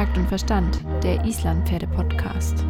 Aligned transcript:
Takt 0.00 0.16
und 0.16 0.28
Verstand, 0.28 0.80
der 1.02 1.22
Islandpferde-Podcast. 1.26 2.64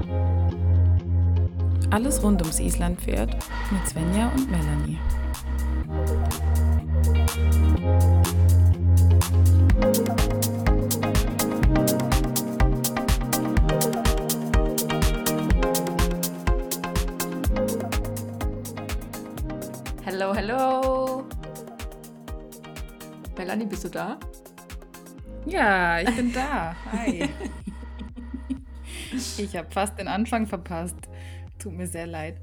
Alles 1.92 2.20
rund 2.24 2.42
ums 2.42 2.58
Islandpferd 2.58 3.36
mit 3.70 3.88
Svenja 3.88 4.32
und 4.34 4.50
Melanie. 4.50 4.98
Hallo, 20.04 20.34
hallo. 20.34 21.24
Melanie, 23.38 23.66
bist 23.66 23.84
du 23.84 23.88
da? 23.88 24.18
Ja, 25.50 26.00
ich 26.00 26.14
bin 26.14 26.32
da. 26.32 26.76
Hi. 26.92 27.28
ich 29.12 29.56
habe 29.56 29.68
fast 29.68 29.98
den 29.98 30.06
Anfang 30.06 30.46
verpasst. 30.46 30.96
Tut 31.58 31.72
mir 31.72 31.88
sehr 31.88 32.06
leid. 32.06 32.40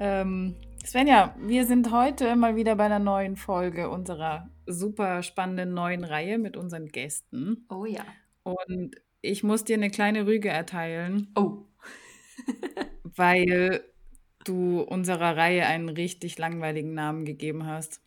Ähm, 0.00 0.56
Svenja, 0.84 1.36
wir 1.38 1.66
sind 1.66 1.92
heute 1.92 2.34
mal 2.34 2.56
wieder 2.56 2.74
bei 2.74 2.86
einer 2.86 2.98
neuen 2.98 3.36
Folge 3.36 3.88
unserer 3.88 4.50
super 4.66 5.22
spannenden 5.22 5.72
neuen 5.72 6.02
Reihe 6.02 6.38
mit 6.38 6.56
unseren 6.56 6.88
Gästen. 6.88 7.64
Oh 7.68 7.84
ja. 7.84 8.04
Und 8.42 8.96
ich 9.20 9.44
muss 9.44 9.62
dir 9.62 9.76
eine 9.76 9.90
kleine 9.90 10.26
Rüge 10.26 10.48
erteilen. 10.48 11.28
Oh. 11.36 11.58
weil 13.04 13.84
du 14.44 14.80
unserer 14.80 15.36
Reihe 15.36 15.64
einen 15.66 15.88
richtig 15.88 16.38
langweiligen 16.38 16.92
Namen 16.92 17.24
gegeben 17.24 17.66
hast. 17.66 18.00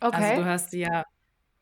Okay. 0.00 0.16
Also 0.16 0.42
du 0.42 0.48
hast 0.48 0.70
sie 0.70 0.80
ja 0.80 1.04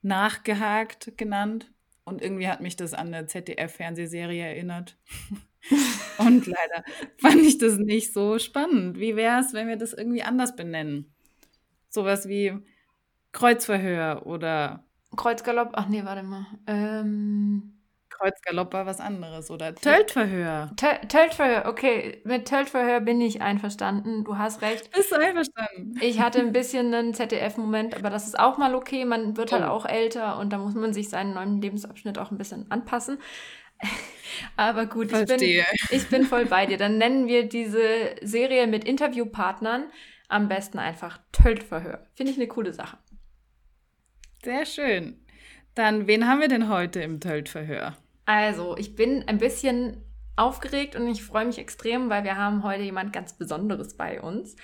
nachgehakt 0.03 1.19
genannt 1.19 1.73
und 2.05 2.23
irgendwie 2.23 2.49
hat 2.49 2.61
mich 2.61 2.77
das 2.77 2.95
an 2.95 3.15
eine 3.15 3.27
ZDF-Fernsehserie 3.27 4.43
erinnert. 4.43 4.97
und 6.19 6.47
leider 6.47 6.85
fand 7.19 7.43
ich 7.43 7.59
das 7.59 7.79
nicht 7.79 8.13
so 8.13 8.39
spannend. 8.39 8.99
Wie 8.99 9.17
wäre 9.17 9.41
es, 9.41 9.53
wenn 9.53 9.69
wir 9.69 9.77
das 9.77 9.93
irgendwie 9.93 10.23
anders 10.23 10.57
benennen? 10.57 11.13
Sowas 11.89 12.29
wie 12.29 12.55
Kreuzverhör 13.33 14.27
oder 14.27 14.85
Kreuzgalopp. 15.17 15.71
Ach 15.73 15.89
nee, 15.89 16.05
warte 16.05 16.23
mal. 16.23 16.47
Ähm 16.67 17.80
Kreuzgalopp 18.21 18.75
war 18.75 18.85
was 18.85 19.01
anderes 19.01 19.51
oder 19.51 19.75
Töltverhör. 19.75 20.71
Töltverhör, 20.77 21.67
okay. 21.67 22.21
Mit 22.25 22.47
Töltverhör 22.47 23.01
bin 23.01 23.21
ich 23.21 23.41
einverstanden. 23.41 24.25
Du 24.25 24.37
hast 24.37 24.61
recht. 24.61 24.91
Bist 24.93 25.11
du 25.11 25.17
einverstanden? 25.17 25.99
Ich 26.03 26.21
hatte 26.21 26.41
ein 26.41 26.53
bisschen 26.53 26.93
einen 26.93 27.15
ZDF-Moment, 27.15 27.97
aber 27.97 28.11
das 28.11 28.27
ist 28.27 28.39
auch 28.39 28.59
mal 28.59 28.75
okay. 28.75 29.07
Man 29.07 29.39
wird 29.39 29.53
halt 29.53 29.65
oh. 29.65 29.69
auch 29.69 29.87
älter 29.87 30.39
und 30.39 30.53
da 30.53 30.59
muss 30.59 30.75
man 30.75 30.93
sich 30.93 31.09
seinen 31.09 31.33
neuen 31.33 31.63
Lebensabschnitt 31.63 32.19
auch 32.19 32.31
ein 32.31 32.37
bisschen 32.37 32.71
anpassen. 32.71 33.19
aber 34.57 34.85
gut, 34.85 35.13
ich 35.13 35.27
bin, 35.27 35.65
ich 35.91 36.09
bin 36.09 36.25
voll 36.25 36.45
bei 36.45 36.67
dir. 36.67 36.77
Dann 36.77 36.99
nennen 36.99 37.27
wir 37.27 37.49
diese 37.49 38.17
Serie 38.21 38.67
mit 38.67 38.85
Interviewpartnern 38.85 39.85
am 40.29 40.49
besten 40.49 40.79
einfach 40.79 41.19
Töltverhör. 41.33 42.07
Finde 42.15 42.33
ich 42.33 42.39
eine 42.39 42.49
coole 42.49 42.75
Sache. 42.75 42.99
Sehr 44.45 44.67
schön. 44.67 45.25
Dann, 45.75 46.07
wen 46.07 46.29
haben 46.29 46.41
wir 46.41 46.49
denn 46.49 46.69
heute 46.69 47.01
im 47.01 47.21
Töltverhör? 47.21 47.97
Also, 48.33 48.77
ich 48.77 48.95
bin 48.95 49.25
ein 49.27 49.39
bisschen 49.39 50.05
aufgeregt 50.37 50.95
und 50.95 51.09
ich 51.09 51.25
freue 51.25 51.47
mich 51.47 51.59
extrem, 51.59 52.11
weil 52.11 52.23
wir 52.23 52.37
haben 52.37 52.63
heute 52.63 52.85
jemand 52.85 53.13
ganz 53.13 53.33
Besonderes 53.33 53.97
bei 53.97 54.23
uns. 54.23 54.55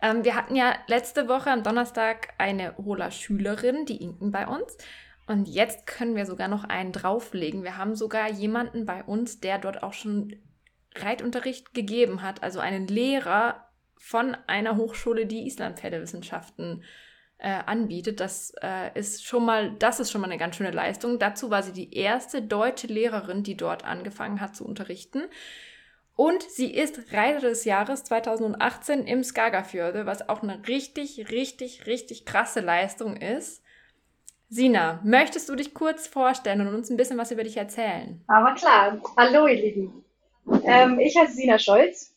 Ähm, 0.00 0.22
wir 0.22 0.36
hatten 0.36 0.54
ja 0.54 0.76
letzte 0.86 1.26
Woche 1.26 1.50
am 1.50 1.64
Donnerstag 1.64 2.34
eine 2.38 2.76
Hola-Schülerin, 2.76 3.84
die 3.84 3.96
Inken, 3.96 4.30
bei 4.30 4.46
uns. 4.46 4.78
Und 5.26 5.48
jetzt 5.48 5.88
können 5.88 6.14
wir 6.14 6.24
sogar 6.24 6.46
noch 6.46 6.62
einen 6.62 6.92
drauflegen. 6.92 7.64
Wir 7.64 7.76
haben 7.76 7.96
sogar 7.96 8.30
jemanden 8.30 8.86
bei 8.86 9.02
uns, 9.02 9.40
der 9.40 9.58
dort 9.58 9.82
auch 9.82 9.92
schon 9.92 10.36
Reitunterricht 10.94 11.74
gegeben 11.74 12.22
hat, 12.22 12.44
also 12.44 12.60
einen 12.60 12.86
Lehrer 12.86 13.66
von 13.96 14.36
einer 14.46 14.76
Hochschule, 14.76 15.26
die 15.26 15.48
Islandpferdewissenschaften 15.48 16.82
äh, 16.82 16.84
anbietet. 17.48 18.20
Das 18.20 18.52
äh, 18.62 18.98
ist 18.98 19.24
schon 19.24 19.44
mal, 19.44 19.72
das 19.78 20.00
ist 20.00 20.10
schon 20.10 20.20
mal 20.20 20.28
eine 20.28 20.38
ganz 20.38 20.56
schöne 20.56 20.70
Leistung. 20.70 21.18
Dazu 21.18 21.50
war 21.50 21.62
sie 21.62 21.72
die 21.72 21.94
erste 21.94 22.42
deutsche 22.42 22.86
Lehrerin, 22.86 23.42
die 23.42 23.56
dort 23.56 23.84
angefangen 23.84 24.40
hat 24.40 24.54
zu 24.54 24.64
unterrichten. 24.64 25.22
Und 26.16 26.42
sie 26.42 26.74
ist 26.74 27.14
Reiter 27.14 27.40
des 27.40 27.64
Jahres 27.64 28.04
2018 28.04 29.06
im 29.06 29.24
Skagafjörde, 29.24 30.04
was 30.04 30.28
auch 30.28 30.42
eine 30.42 30.60
richtig, 30.68 31.30
richtig, 31.30 31.86
richtig 31.86 32.26
krasse 32.26 32.60
Leistung 32.60 33.16
ist. 33.16 33.62
Sina, 34.50 35.00
möchtest 35.02 35.48
du 35.48 35.54
dich 35.54 35.72
kurz 35.72 36.06
vorstellen 36.06 36.60
und 36.60 36.74
uns 36.74 36.90
ein 36.90 36.98
bisschen 36.98 37.16
was 37.16 37.30
über 37.30 37.44
dich 37.44 37.56
erzählen? 37.56 38.22
Aber 38.26 38.54
klar. 38.54 39.00
Hallo, 39.16 39.46
ihr 39.46 39.62
Lieben. 39.62 40.04
Ähm, 40.64 40.98
ich 40.98 41.16
heiße 41.16 41.32
Sina 41.32 41.58
Scholz. 41.58 42.14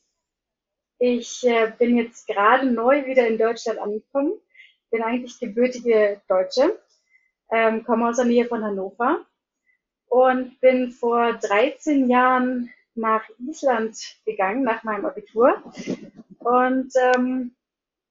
Ich 0.98 1.46
äh, 1.48 1.72
bin 1.78 1.96
jetzt 1.96 2.28
gerade 2.28 2.66
neu 2.66 3.06
wieder 3.06 3.28
in 3.28 3.38
Deutschland 3.38 3.80
angekommen 3.80 4.34
bin 4.94 5.02
eigentlich 5.02 5.40
gebürtige 5.40 6.22
Deutsche, 6.28 6.80
ähm, 7.52 7.84
komme 7.84 8.08
aus 8.08 8.18
der 8.18 8.26
Nähe 8.26 8.46
von 8.46 8.64
Hannover 8.64 9.26
und 10.08 10.62
bin 10.62 10.92
vor 10.92 11.34
13 11.34 12.10
Jahren 12.10 12.70
nach 12.94 13.28
Island 13.40 13.98
gegangen, 14.24 14.64
nach 14.64 14.84
meinem 14.84 15.06
Abitur 15.06 15.64
und 16.38 16.92
ähm, 17.16 17.56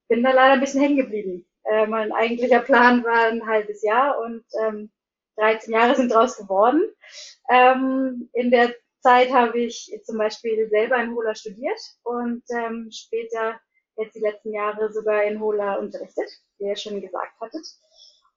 bin 0.09 0.23
da 0.23 0.31
leider 0.31 0.53
ein 0.53 0.59
bisschen 0.59 0.81
hängen 0.81 0.97
geblieben. 0.97 1.45
Äh, 1.63 1.87
mein 1.87 2.11
eigentlicher 2.11 2.59
Plan 2.59 3.01
war 3.05 3.27
ein 3.27 3.47
halbes 3.47 3.81
Jahr 3.81 4.19
und 4.19 4.43
ähm, 4.61 4.91
13 5.37 5.73
Jahre 5.73 5.95
sind 5.95 6.11
draus 6.11 6.35
geworden. 6.35 6.83
Ähm, 7.49 8.29
in 8.33 8.51
der 8.51 8.75
Zeit 8.99 9.31
habe 9.31 9.57
ich 9.57 9.97
zum 10.03 10.17
Beispiel 10.17 10.67
selber 10.67 10.97
in 10.97 11.15
Hola 11.15 11.33
studiert 11.33 11.79
und 12.03 12.43
ähm, 12.49 12.89
später 12.91 13.57
jetzt 13.95 14.15
die 14.15 14.21
letzten 14.21 14.51
Jahre 14.51 14.91
sogar 14.91 15.23
in 15.23 15.39
Hola 15.39 15.75
unterrichtet 15.75 16.29
ihr 16.63 16.75
schon 16.75 17.01
gesagt 17.01 17.39
hattet. 17.39 17.65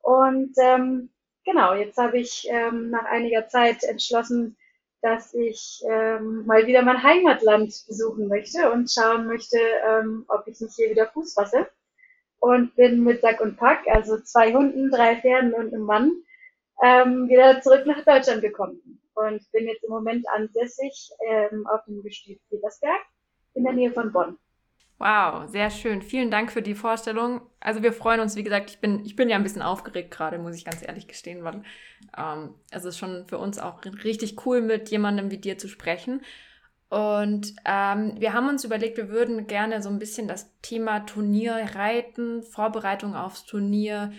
Und 0.02 0.54
ähm, 0.58 1.10
genau, 1.44 1.74
jetzt 1.74 1.96
habe 1.98 2.18
ich 2.18 2.46
ähm, 2.50 2.90
nach 2.90 3.04
einiger 3.06 3.48
Zeit 3.48 3.82
entschlossen, 3.84 4.56
dass 5.02 5.34
ich 5.34 5.82
ähm, 5.88 6.46
mal 6.46 6.66
wieder 6.66 6.82
mein 6.82 7.02
Heimatland 7.02 7.68
besuchen 7.86 8.28
möchte 8.28 8.70
und 8.70 8.90
schauen 8.90 9.26
möchte, 9.26 9.58
ähm, 9.58 10.24
ob 10.28 10.46
ich 10.46 10.60
nicht 10.60 10.74
hier 10.74 10.90
wieder 10.90 11.06
Fuß 11.08 11.34
fasse. 11.34 11.68
Und 12.38 12.74
bin 12.76 13.02
mit 13.02 13.22
Sack 13.22 13.40
und 13.40 13.56
Pack, 13.56 13.86
also 13.88 14.18
zwei 14.20 14.52
Hunden, 14.52 14.90
drei 14.90 15.16
Pferden 15.16 15.54
und 15.54 15.72
einem 15.72 15.82
Mann, 15.82 16.12
ähm, 16.82 17.28
wieder 17.28 17.60
zurück 17.62 17.86
nach 17.86 18.04
Deutschland 18.04 18.42
gekommen. 18.42 19.00
Und 19.14 19.50
bin 19.52 19.66
jetzt 19.66 19.84
im 19.84 19.90
Moment 19.90 20.26
ansässig 20.28 21.10
ähm, 21.26 21.66
auf 21.66 21.84
dem 21.86 22.02
Gestüt 22.02 22.38
Petersberg 22.50 23.00
in 23.54 23.64
der 23.64 23.72
Nähe 23.72 23.92
von 23.92 24.12
Bonn. 24.12 24.38
Wow, 24.98 25.46
sehr 25.50 25.70
schön. 25.70 26.00
Vielen 26.00 26.30
Dank 26.30 26.50
für 26.50 26.62
die 26.62 26.74
Vorstellung. 26.74 27.42
Also 27.60 27.82
wir 27.82 27.92
freuen 27.92 28.20
uns, 28.20 28.34
wie 28.34 28.42
gesagt, 28.42 28.70
ich 28.70 28.80
bin, 28.80 29.04
ich 29.04 29.14
bin 29.14 29.28
ja 29.28 29.36
ein 29.36 29.42
bisschen 29.42 29.60
aufgeregt 29.60 30.10
gerade, 30.10 30.38
muss 30.38 30.56
ich 30.56 30.64
ganz 30.64 30.82
ehrlich 30.86 31.06
gestehen, 31.06 31.44
weil 31.44 31.62
ähm, 32.16 32.54
es 32.70 32.84
ist 32.86 32.96
schon 32.96 33.26
für 33.26 33.36
uns 33.36 33.58
auch 33.58 33.84
richtig 34.04 34.46
cool, 34.46 34.62
mit 34.62 34.90
jemandem 34.90 35.30
wie 35.30 35.36
dir 35.36 35.58
zu 35.58 35.68
sprechen. 35.68 36.22
Und 36.88 37.54
ähm, 37.66 38.14
wir 38.18 38.32
haben 38.32 38.48
uns 38.48 38.64
überlegt, 38.64 38.96
wir 38.96 39.10
würden 39.10 39.46
gerne 39.46 39.82
so 39.82 39.90
ein 39.90 39.98
bisschen 39.98 40.28
das 40.28 40.50
Thema 40.62 41.00
Turnier 41.00 41.52
reiten, 41.74 42.42
Vorbereitung 42.42 43.14
aufs 43.14 43.44
Turnier 43.44 44.12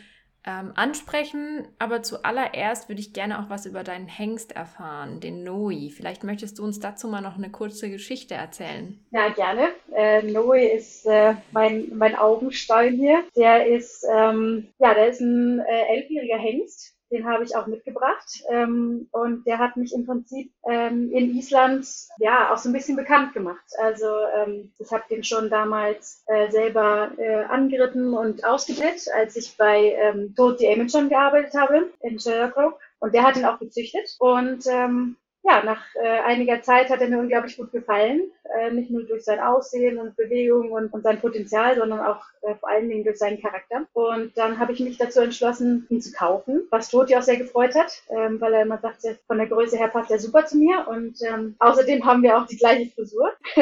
ähm, 0.48 0.72
ansprechen. 0.76 1.68
Aber 1.78 2.02
zuallererst 2.02 2.90
würde 2.90 3.02
ich 3.02 3.14
gerne 3.14 3.40
auch 3.40 3.50
was 3.50 3.66
über 3.66 3.84
deinen 3.84 4.08
Hengst 4.08 4.56
erfahren, 4.56 5.20
den 5.20 5.44
Noi. 5.44 5.92
Vielleicht 5.94 6.24
möchtest 6.24 6.58
du 6.58 6.64
uns 6.64 6.80
dazu 6.80 7.08
mal 7.08 7.22
noch 7.22 7.38
eine 7.38 7.52
kurze 7.52 7.92
Geschichte 7.92 8.34
erzählen. 8.34 8.98
Ja, 9.12 9.30
gerne. 9.30 9.68
Äh, 9.94 10.24
Noi 10.24 10.66
ist 10.66 11.06
äh, 11.06 11.34
mein, 11.52 11.92
mein 11.94 12.16
Augenstein 12.16 12.96
hier. 12.96 13.24
Der 13.36 13.68
ist, 13.68 14.06
ähm, 14.12 14.70
ja, 14.80 14.94
der 14.94 15.10
ist 15.10 15.20
ein 15.20 15.60
äh, 15.60 15.96
elfjähriger 15.96 16.38
Hengst 16.38 16.97
den 17.12 17.28
habe 17.28 17.44
ich 17.44 17.56
auch 17.56 17.68
mitgebracht. 17.68 18.44
Ähm, 18.50 19.08
und 19.12 19.46
der 19.46 19.60
hat 19.60 19.78
mich 19.78 19.94
im 19.94 20.06
Prinzip 20.06 20.52
ähm, 20.70 21.12
in 21.12 21.36
Island 21.36 21.88
ja 22.20 22.54
auch 22.54 22.58
so 22.58 22.70
ein 22.70 22.74
bisschen 22.74 22.96
bekannt 22.96 23.34
gemacht. 23.34 23.66
Also 23.80 24.08
ähm, 24.36 24.72
ich 24.80 24.92
habe 24.92 25.04
den 25.10 25.24
schon 25.24 25.50
damals 25.50 26.24
äh, 26.28 26.50
selber 26.52 27.12
äh, 27.18 27.44
angeritten 27.46 28.14
und 28.14 28.44
ausgebildet, 28.46 29.08
als 29.16 29.36
ich 29.36 29.56
bei 29.58 29.96
ähm, 30.00 30.34
Toad 30.36 30.60
the 30.60 30.72
Amazon 30.72 31.10
gearbeitet 31.10 31.54
habe 31.54 31.92
in 32.02 32.20
Sherbrooke. 32.20 32.78
Und 33.00 33.14
der 33.14 33.24
hat 33.24 33.38
ihn 33.38 33.46
auch 33.46 33.60
gezüchtet. 33.60 34.16
Und 34.20 34.66
ähm, 34.68 35.18
ja, 35.48 35.64
nach 35.64 35.82
äh, 35.96 36.20
einiger 36.26 36.62
Zeit 36.62 36.90
hat 36.90 37.00
er 37.00 37.08
mir 37.08 37.20
unglaublich 37.20 37.56
gut 37.56 37.72
gefallen. 37.72 38.32
Äh, 38.60 38.72
nicht 38.72 38.92
nur 38.92 39.04
durch 39.04 39.24
sein 39.24 39.40
Aussehen 39.40 39.98
und 39.98 40.16
Bewegung 40.18 40.72
und, 40.72 40.94
und 40.94 41.04
sein 41.04 41.20
Potenzial, 41.20 41.78
sondern 41.78 42.02
auch 42.02 42.22
äh, 42.42 42.56
vor 42.56 42.70
allen 42.70 42.90
Dingen 42.90 43.04
durch 43.04 43.18
seinen 43.18 43.42
Charakter. 43.42 43.86
Und 43.94 44.38
dann 44.38 44.60
habe 44.60 44.74
ich 44.74 44.80
mich 44.80 44.98
dazu 44.98 45.22
entschlossen, 45.22 45.86
ihn 45.90 46.02
zu 46.02 46.12
kaufen, 46.12 46.68
was 46.70 46.90
Toti 46.90 47.16
auch 47.16 47.22
sehr 47.22 47.38
gefreut 47.38 47.76
hat, 47.76 48.04
ähm, 48.10 48.42
weil 48.42 48.54
er 48.54 48.64
immer 48.64 48.78
sagte, 48.80 49.18
von 49.28 49.38
der 49.38 49.48
Größe 49.48 49.78
her 49.78 49.88
passt 49.88 50.12
er 50.12 50.20
super 50.20 50.46
zu 50.46 50.58
mir. 50.58 50.86
Und 50.88 51.22
ähm, 51.22 51.56
außerdem 51.60 52.06
haben 52.06 52.24
wir 52.24 52.38
auch 52.38 52.48
die 52.48 52.58
gleiche 52.58 52.92
Frisur. 52.92 53.32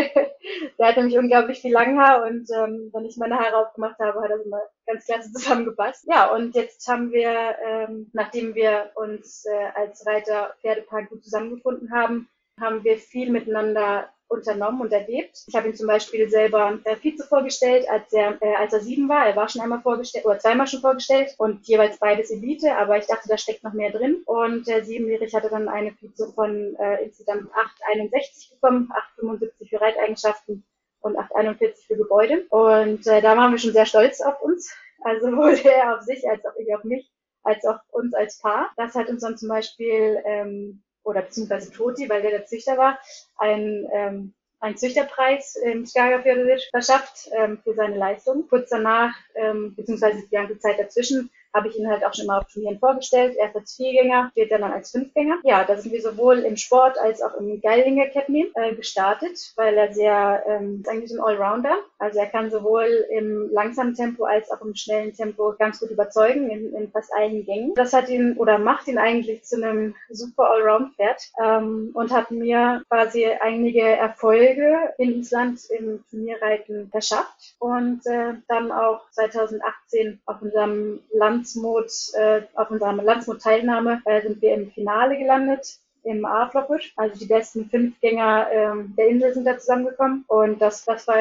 der 0.79 0.87
hat 0.87 0.97
nämlich 0.97 1.17
unglaublich 1.17 1.61
viel 1.61 1.73
Langhaar 1.73 2.25
und 2.25 2.49
ähm, 2.51 2.89
wenn 2.93 3.05
ich 3.05 3.17
meine 3.17 3.39
Haare 3.39 3.57
aufgemacht 3.57 3.99
habe, 3.99 4.21
hat 4.21 4.29
er 4.29 4.43
immer 4.43 4.61
ganz 4.85 5.05
klasse 5.05 5.31
zusammengepasst. 5.31 6.05
Ja, 6.07 6.31
und 6.33 6.55
jetzt 6.55 6.87
haben 6.87 7.11
wir, 7.11 7.55
ähm, 7.65 8.09
nachdem 8.13 8.55
wir 8.55 8.91
uns 8.95 9.45
äh, 9.45 9.79
als 9.79 10.05
Reiter 10.05 10.53
Pferdepark 10.61 11.09
gut 11.09 11.23
zusammengefunden 11.23 11.74
gefunden 11.75 11.93
haben, 11.93 12.27
haben 12.59 12.83
wir 12.83 12.97
viel 12.97 13.31
miteinander 13.31 14.09
unternommen 14.27 14.81
und 14.81 14.91
erlebt. 14.91 15.43
Ich 15.47 15.55
habe 15.55 15.67
ihn 15.67 15.75
zum 15.75 15.87
Beispiel 15.87 16.27
selber 16.29 16.79
äh, 16.83 16.95
Vize 16.95 17.23
vorgestellt, 17.27 17.87
als 17.89 18.11
er, 18.11 18.41
äh, 18.41 18.55
als 18.55 18.73
er 18.73 18.79
sieben 18.79 19.07
war. 19.07 19.27
Er 19.27 19.35
war 19.35 19.47
schon 19.47 19.61
einmal 19.61 19.81
vorgestellt 19.81 20.25
oder 20.25 20.39
zweimal 20.39 20.65
schon 20.65 20.81
vorgestellt 20.81 21.35
und 21.37 21.67
jeweils 21.67 21.99
beides 21.99 22.31
Elite, 22.31 22.75
aber 22.75 22.97
ich 22.97 23.05
dachte, 23.05 23.29
da 23.29 23.37
steckt 23.37 23.63
noch 23.63 23.73
mehr 23.73 23.91
drin. 23.91 24.23
Und 24.25 24.67
der 24.67 24.83
Siebenjährige 24.83 25.37
hatte 25.37 25.49
dann 25.49 25.69
eine 25.69 25.91
Vize 25.91 26.33
von 26.33 26.75
äh, 26.75 27.03
insgesamt 27.03 27.51
8,61 27.93 28.55
bekommen, 28.55 28.89
8,75 29.19 29.69
für 29.69 29.81
Reiteigenschaften 29.81 30.65
und 31.01 31.17
8,41 31.17 31.85
für 31.85 31.95
Gebäude. 31.95 32.45
Und 32.49 33.05
äh, 33.05 33.21
da 33.21 33.37
waren 33.37 33.51
wir 33.51 33.59
schon 33.59 33.73
sehr 33.73 33.85
stolz 33.85 34.21
auf 34.21 34.41
uns. 34.41 34.75
Also 35.03 35.25
sowohl 35.29 35.53
er 35.63 35.97
auf 35.97 36.01
sich 36.01 36.27
als 36.27 36.43
auch 36.45 36.55
ich 36.57 36.73
auf 36.73 36.83
mich, 36.83 37.11
als 37.43 37.63
auch 37.63 37.77
uns 37.91 38.15
als 38.15 38.39
Paar. 38.39 38.71
Das 38.75 38.95
hat 38.95 39.07
uns 39.07 39.21
dann 39.21 39.37
zum 39.37 39.49
Beispiel 39.49 40.19
ähm, 40.25 40.81
oder 41.05 41.21
beziehungsweise 41.21 41.71
Toti, 41.71 42.09
weil 42.09 42.21
der 42.21 42.31
der 42.31 42.45
Züchter 42.45 42.77
war, 42.77 42.99
ein, 43.37 43.87
ähm, 43.93 44.33
einen 44.59 44.77
Züchterpreis 44.77 45.55
im 45.55 45.85
Skagerfjörður 45.85 46.59
verschafft 46.71 47.29
ähm, 47.37 47.59
für 47.63 47.73
seine 47.73 47.97
Leistung. 47.97 48.47
Kurz 48.49 48.69
danach, 48.69 49.13
ähm, 49.35 49.75
beziehungsweise 49.75 50.21
die 50.21 50.35
ganze 50.35 50.59
Zeit 50.59 50.79
dazwischen, 50.79 51.29
habe 51.55 51.69
ich 51.69 51.79
ihn 51.79 51.89
halt 51.89 52.05
auch 52.05 52.13
schon 52.13 52.27
mal 52.27 52.39
auf 52.39 52.47
Turnieren 52.51 52.79
vorgestellt. 52.79 53.35
Erst 53.37 53.55
als 53.55 53.75
Viergänger, 53.75 54.29
später 54.31 54.59
dann 54.59 54.73
als 54.73 54.91
Fünfgänger. 54.91 55.37
Ja, 55.43 55.63
da 55.63 55.77
sind 55.77 55.93
wir 55.93 56.01
sowohl 56.01 56.39
im 56.39 56.57
Sport 56.57 56.97
als 56.99 57.21
auch 57.21 57.33
im 57.35 57.61
Geilinger 57.61 58.05
Academy 58.05 58.51
äh, 58.55 58.75
gestartet, 58.75 59.53
weil 59.55 59.75
er 59.75 59.93
sehr, 59.93 60.43
ähm, 60.47 60.81
ist 60.81 60.89
eigentlich 60.89 61.11
ein 61.11 61.21
Allrounder. 61.21 61.77
Also 61.97 62.19
er 62.19 62.27
kann 62.27 62.51
sowohl 62.51 63.05
im 63.09 63.49
langsamen 63.51 63.95
Tempo 63.95 64.25
als 64.25 64.51
auch 64.51 64.61
im 64.61 64.75
schnellen 64.75 65.13
Tempo 65.13 65.53
ganz 65.57 65.79
gut 65.79 65.89
überzeugen, 65.89 66.49
in, 66.49 66.75
in 66.75 66.91
fast 66.91 67.13
allen 67.13 67.45
Gängen. 67.45 67.73
Das 67.75 67.93
hat 67.93 68.09
ihn 68.09 68.37
oder 68.37 68.57
macht 68.57 68.87
ihn 68.87 68.97
eigentlich 68.97 69.43
zu 69.43 69.55
einem 69.55 69.95
super 70.09 70.51
Allround-Pferd 70.51 71.31
ähm, 71.41 71.91
und 71.93 72.11
hat 72.11 72.31
mir 72.31 72.83
quasi 72.89 73.25
einige 73.25 73.81
Erfolge 73.81 74.93
in 74.97 75.19
Island 75.19 75.61
im 75.69 76.03
Turnierreiten 76.09 76.89
verschafft 76.89 77.55
und 77.59 78.05
äh, 78.05 78.33
dann 78.47 78.71
auch 78.71 79.09
2018 79.11 80.19
auf 80.25 80.41
unserem 80.41 80.99
Land 81.13 81.44
Landsmut, 81.45 81.91
äh, 82.15 82.41
auf 82.55 82.71
unserer 82.71 82.93
Landsmut-Teilnahme 82.93 84.01
äh, 84.05 84.21
sind 84.23 84.41
wir 84.41 84.55
im 84.55 84.71
Finale 84.71 85.17
gelandet 85.17 85.77
im 86.03 86.25
A-Floppisch. 86.25 86.93
Also 86.95 87.19
die 87.19 87.25
besten 87.25 87.69
Fünfgänger 87.69 88.47
ähm, 88.51 88.93
der 88.97 89.07
Insel 89.07 89.33
sind 89.33 89.45
da 89.45 89.57
zusammengekommen. 89.57 90.23
Und 90.27 90.59
das, 90.59 90.85
das 90.85 91.07
war, 91.07 91.17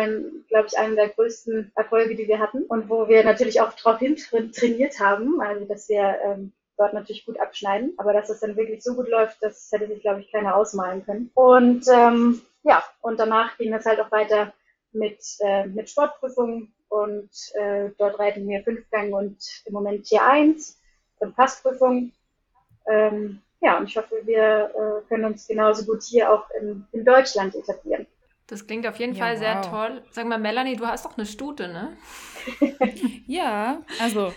glaube 0.48 0.66
ich, 0.66 0.78
einer 0.78 0.94
der 0.94 1.08
größten 1.10 1.72
Erfolge, 1.74 2.16
die 2.16 2.28
wir 2.28 2.38
hatten. 2.38 2.62
Und 2.64 2.88
wo 2.88 3.08
wir 3.08 3.24
natürlich 3.24 3.60
auch 3.60 3.72
darauf 3.72 3.98
hin 3.98 4.16
trainiert 4.16 4.98
haben, 5.00 5.40
also 5.40 5.64
dass 5.66 5.88
wir 5.88 6.16
ähm, 6.24 6.52
dort 6.76 6.92
natürlich 6.92 7.24
gut 7.24 7.40
abschneiden. 7.40 7.94
Aber 7.96 8.12
dass 8.12 8.30
es 8.30 8.40
dann 8.40 8.56
wirklich 8.56 8.82
so 8.82 8.94
gut 8.94 9.08
läuft, 9.08 9.38
das 9.42 9.70
hätte 9.72 9.88
sich, 9.88 10.02
glaube 10.02 10.20
ich, 10.20 10.32
keiner 10.32 10.56
ausmalen 10.56 11.04
können. 11.04 11.30
Und 11.34 11.86
ähm, 11.88 12.42
ja, 12.62 12.82
und 13.00 13.18
danach 13.18 13.56
ging 13.56 13.72
es 13.72 13.86
halt 13.86 14.00
auch 14.00 14.10
weiter 14.10 14.52
mit, 14.92 15.18
äh, 15.40 15.66
mit 15.66 15.88
Sportprüfungen 15.88 16.73
und 16.94 17.30
äh, 17.54 17.90
dort 17.98 18.18
reiten 18.20 18.48
wir 18.48 18.62
Fünfgang 18.62 19.12
und 19.12 19.36
im 19.64 19.72
Moment 19.72 20.04
Tier 20.04 20.24
1 20.24 20.80
und 21.18 21.34
Passprüfung. 21.34 22.12
Ähm, 22.88 23.40
ja, 23.60 23.78
und 23.78 23.88
ich 23.88 23.96
hoffe, 23.96 24.20
wir 24.24 24.70
äh, 24.74 25.08
können 25.08 25.24
uns 25.24 25.48
genauso 25.48 25.84
gut 25.84 26.02
hier 26.04 26.32
auch 26.32 26.44
in, 26.60 26.86
in 26.92 27.04
Deutschland 27.04 27.54
etablieren. 27.56 28.06
Das 28.46 28.66
klingt 28.66 28.86
auf 28.86 28.96
jeden 28.96 29.14
ja, 29.14 29.24
Fall 29.24 29.32
wow. 29.34 29.38
sehr 29.40 29.62
toll. 29.62 30.02
Sag 30.10 30.26
mal, 30.26 30.38
Melanie, 30.38 30.76
du 30.76 30.86
hast 30.86 31.04
doch 31.04 31.16
eine 31.16 31.26
Stute, 31.26 31.66
ne? 31.68 31.96
ja, 33.26 33.82
also. 34.00 34.32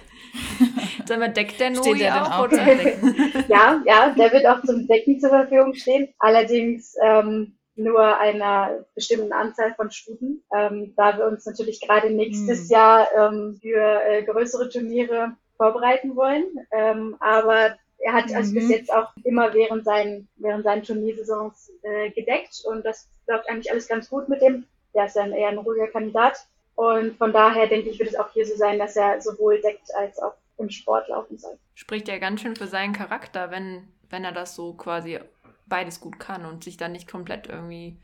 Sag 1.06 1.19
mal, 1.19 1.31
deckt 1.31 1.60
der 1.60 1.71
Noi 1.71 1.98
der 1.98 2.24
auch, 2.24 2.39
auch 2.39 2.44
oder? 2.45 2.57
ja, 3.48 3.81
ja, 3.86 4.10
der 4.18 4.31
wird 4.31 4.45
auch 4.48 4.63
zum 4.63 4.88
Decken 4.88 5.19
zur 5.19 5.30
Verfügung 5.30 5.74
stehen. 5.74 6.07
Allerdings 6.19 6.95
ähm, 7.03 7.57
nur 7.77 8.18
einer 8.18 8.85
bestimmten 8.95 9.33
Anzahl 9.33 9.74
von 9.75 9.91
Stuten, 9.91 10.44
ähm, 10.56 10.94
da 10.95 11.18
wir 11.18 11.25
uns 11.25 11.45
natürlich 11.45 11.81
gerade 11.81 12.09
nächstes 12.09 12.65
mhm. 12.65 12.74
Jahr 12.74 13.07
ähm, 13.15 13.59
für 13.62 14.01
äh, 14.03 14.24
größere 14.24 14.69
Turniere 14.69 15.33
vorbereiten 15.57 16.15
wollen. 16.15 16.45
Ähm, 16.71 17.15
aber 17.19 17.77
er 18.00 18.13
hat 18.13 18.29
mhm. 18.29 18.35
also 18.35 18.53
bis 18.53 18.65
mhm. 18.65 18.71
jetzt 18.71 18.94
auch 18.94 19.12
immer 19.24 19.53
während 19.53 19.83
seinen, 19.85 20.27
während 20.38 20.63
seinen 20.63 20.83
Turniersaisons 20.83 21.71
äh, 21.83 22.12
gedeckt 22.12 22.63
und 22.65 22.85
das 22.85 23.07
läuft 23.27 23.50
eigentlich 23.50 23.71
alles 23.71 23.88
ganz 23.88 24.09
gut 24.09 24.29
mit 24.29 24.41
dem. 24.41 24.65
Der 24.94 25.06
ist 25.06 25.15
dann 25.15 25.31
eher 25.31 25.50
ein 25.50 25.57
ruhiger 25.57 25.88
Kandidat. 25.88 26.47
Und 26.75 27.18
von 27.18 27.33
daher 27.33 27.68
denke 27.68 27.89
ich, 27.89 28.00
wird 28.00 28.09
es 28.09 28.15
auch 28.15 28.31
hier 28.33 28.45
so 28.45 28.56
sein, 28.56 28.77
dass 28.77 28.95
er 28.95 29.19
sowohl 29.19 29.59
deckt 29.62 29.94
als 29.95 30.19
auch 30.19 30.33
im 30.57 30.69
Sport 30.69 31.07
laufen 31.07 31.38
soll. 31.38 31.57
Spricht 31.74 32.07
ja 32.07 32.18
ganz 32.19 32.41
schön 32.41 32.56
für 32.56 32.68
seinen 32.68 32.94
Charakter, 32.94 33.51
wenn, 33.51 33.88
wenn 34.09 34.24
er 34.24 34.31
das 34.31 34.56
so 34.56 34.74
quasi 34.74 35.19
beides 35.68 36.00
gut 36.00 36.19
kann 36.19 36.46
und 36.46 36.64
sich 36.64 36.78
dann 36.78 36.92
nicht 36.92 37.10
komplett 37.10 37.48
irgendwie 37.48 38.00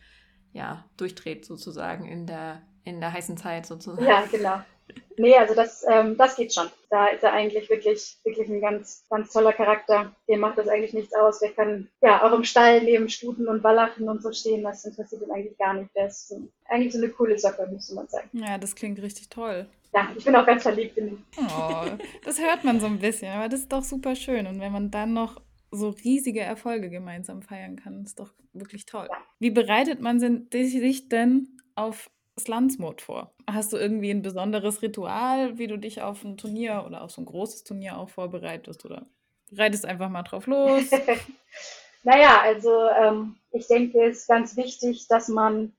ja, 0.52 0.86
durchdreht 0.98 1.46
sozusagen 1.46 2.06
in 2.06 2.28
der, 2.28 2.62
in 2.84 3.00
der 3.00 3.12
heißen 3.12 3.38
Zeit 3.38 3.66
sozusagen. 3.66 4.06
Ja, 4.06 4.24
genau. 4.32 4.62
Nee, 5.18 5.36
also 5.36 5.54
das, 5.54 5.86
ähm, 5.90 6.18
das 6.18 6.36
geht 6.36 6.54
schon. 6.54 6.68
Da 6.90 7.08
ist 7.08 7.24
er 7.24 7.34
eigentlich 7.34 7.70
wirklich, 7.70 8.18
wirklich 8.24 8.50
ein 8.50 8.62
ganz, 8.62 9.06
ganz 9.10 9.32
toller 9.32 9.54
Charakter. 9.54 10.12
Dem 10.28 10.40
macht 10.40 10.58
das 10.58 10.68
eigentlich 10.68 10.94
nichts 10.94 11.14
aus. 11.14 11.40
Der 11.40 11.52
kann 11.52 11.88
ja 12.02 12.24
auch 12.24 12.34
im 12.34 12.44
Stall 12.44 12.82
neben 12.82 13.10
Stuten 13.10 13.48
und 13.48 13.64
Wallachen 13.64 14.10
und 14.10 14.22
so 14.22 14.32
stehen. 14.32 14.64
Das 14.64 14.84
interessiert 14.86 15.22
ihn 15.22 15.32
eigentlich 15.32 15.58
gar 15.58 15.74
nicht. 15.74 15.96
Der 15.96 16.08
ist 16.08 16.28
so, 16.28 16.42
eigentlich 16.66 16.94
so 16.94 17.00
eine 17.00 17.10
coole 17.10 17.38
Socke, 17.38 17.68
müsste 17.72 17.96
man 17.96 18.08
sagen. 18.08 18.30
Ja, 18.34 18.58
das 18.58 18.76
klingt 18.76 19.02
richtig 19.02 19.30
toll. 19.30 19.68
Ja, 19.94 20.10
ich 20.18 20.26
bin 20.26 20.36
auch 20.36 20.46
ganz 20.46 20.64
verliebt 20.64 20.98
in 20.98 21.10
ihn. 21.10 21.26
Oh, 21.38 21.86
das 22.26 22.40
hört 22.40 22.64
man 22.64 22.80
so 22.80 22.88
ein 22.88 23.00
bisschen, 23.00 23.32
aber 23.32 23.48
das 23.48 23.62
ist 23.62 23.72
doch 23.72 23.84
super 23.84 24.16
schön. 24.16 24.48
Und 24.48 24.60
wenn 24.60 24.72
man 24.72 24.90
dann 24.90 25.14
noch 25.14 25.40
so 25.74 25.90
riesige 25.90 26.42
Erfolge 26.42 26.90
gemeinsam 26.90 27.42
feiern 27.42 27.76
kann. 27.76 28.04
Ist 28.04 28.20
doch 28.20 28.34
wirklich 28.54 28.86
toll. 28.86 29.08
Wie 29.40 29.52
bereitet 29.52 30.00
man 30.00 30.20
sich 30.20 31.10
denn 31.10 31.58
auf 31.76 32.10
Slansmod 32.40 33.02
vor? 33.02 33.34
Hast 33.50 33.74
du 33.74 33.78
irgendwie 33.78 34.12
ein 34.12 34.22
besonderes 34.22 34.82
Ritual, 34.82 35.58
wie 35.58 35.68
du 35.68 35.78
dich 35.78 36.02
auf 36.02 36.24
ein 36.24 36.38
Turnier 36.38 36.84
oder 36.86 37.02
auf 37.02 37.12
so 37.12 37.22
ein 37.22 37.26
großes 37.26 37.64
Turnier 37.64 37.98
auch 37.98 38.10
vorbereitest? 38.10 38.86
Oder 38.86 39.08
reitest 39.52 39.86
einfach 39.86 40.10
mal 40.10 40.24
drauf 40.24 40.48
los? 40.48 40.90
naja, 42.04 42.42
also 42.42 42.88
ähm, 42.90 43.36
ich 43.52 43.68
denke, 43.68 44.04
es 44.06 44.20
ist 44.20 44.28
ganz 44.28 44.56
wichtig, 44.58 45.08
dass 45.08 45.28
man 45.28 45.74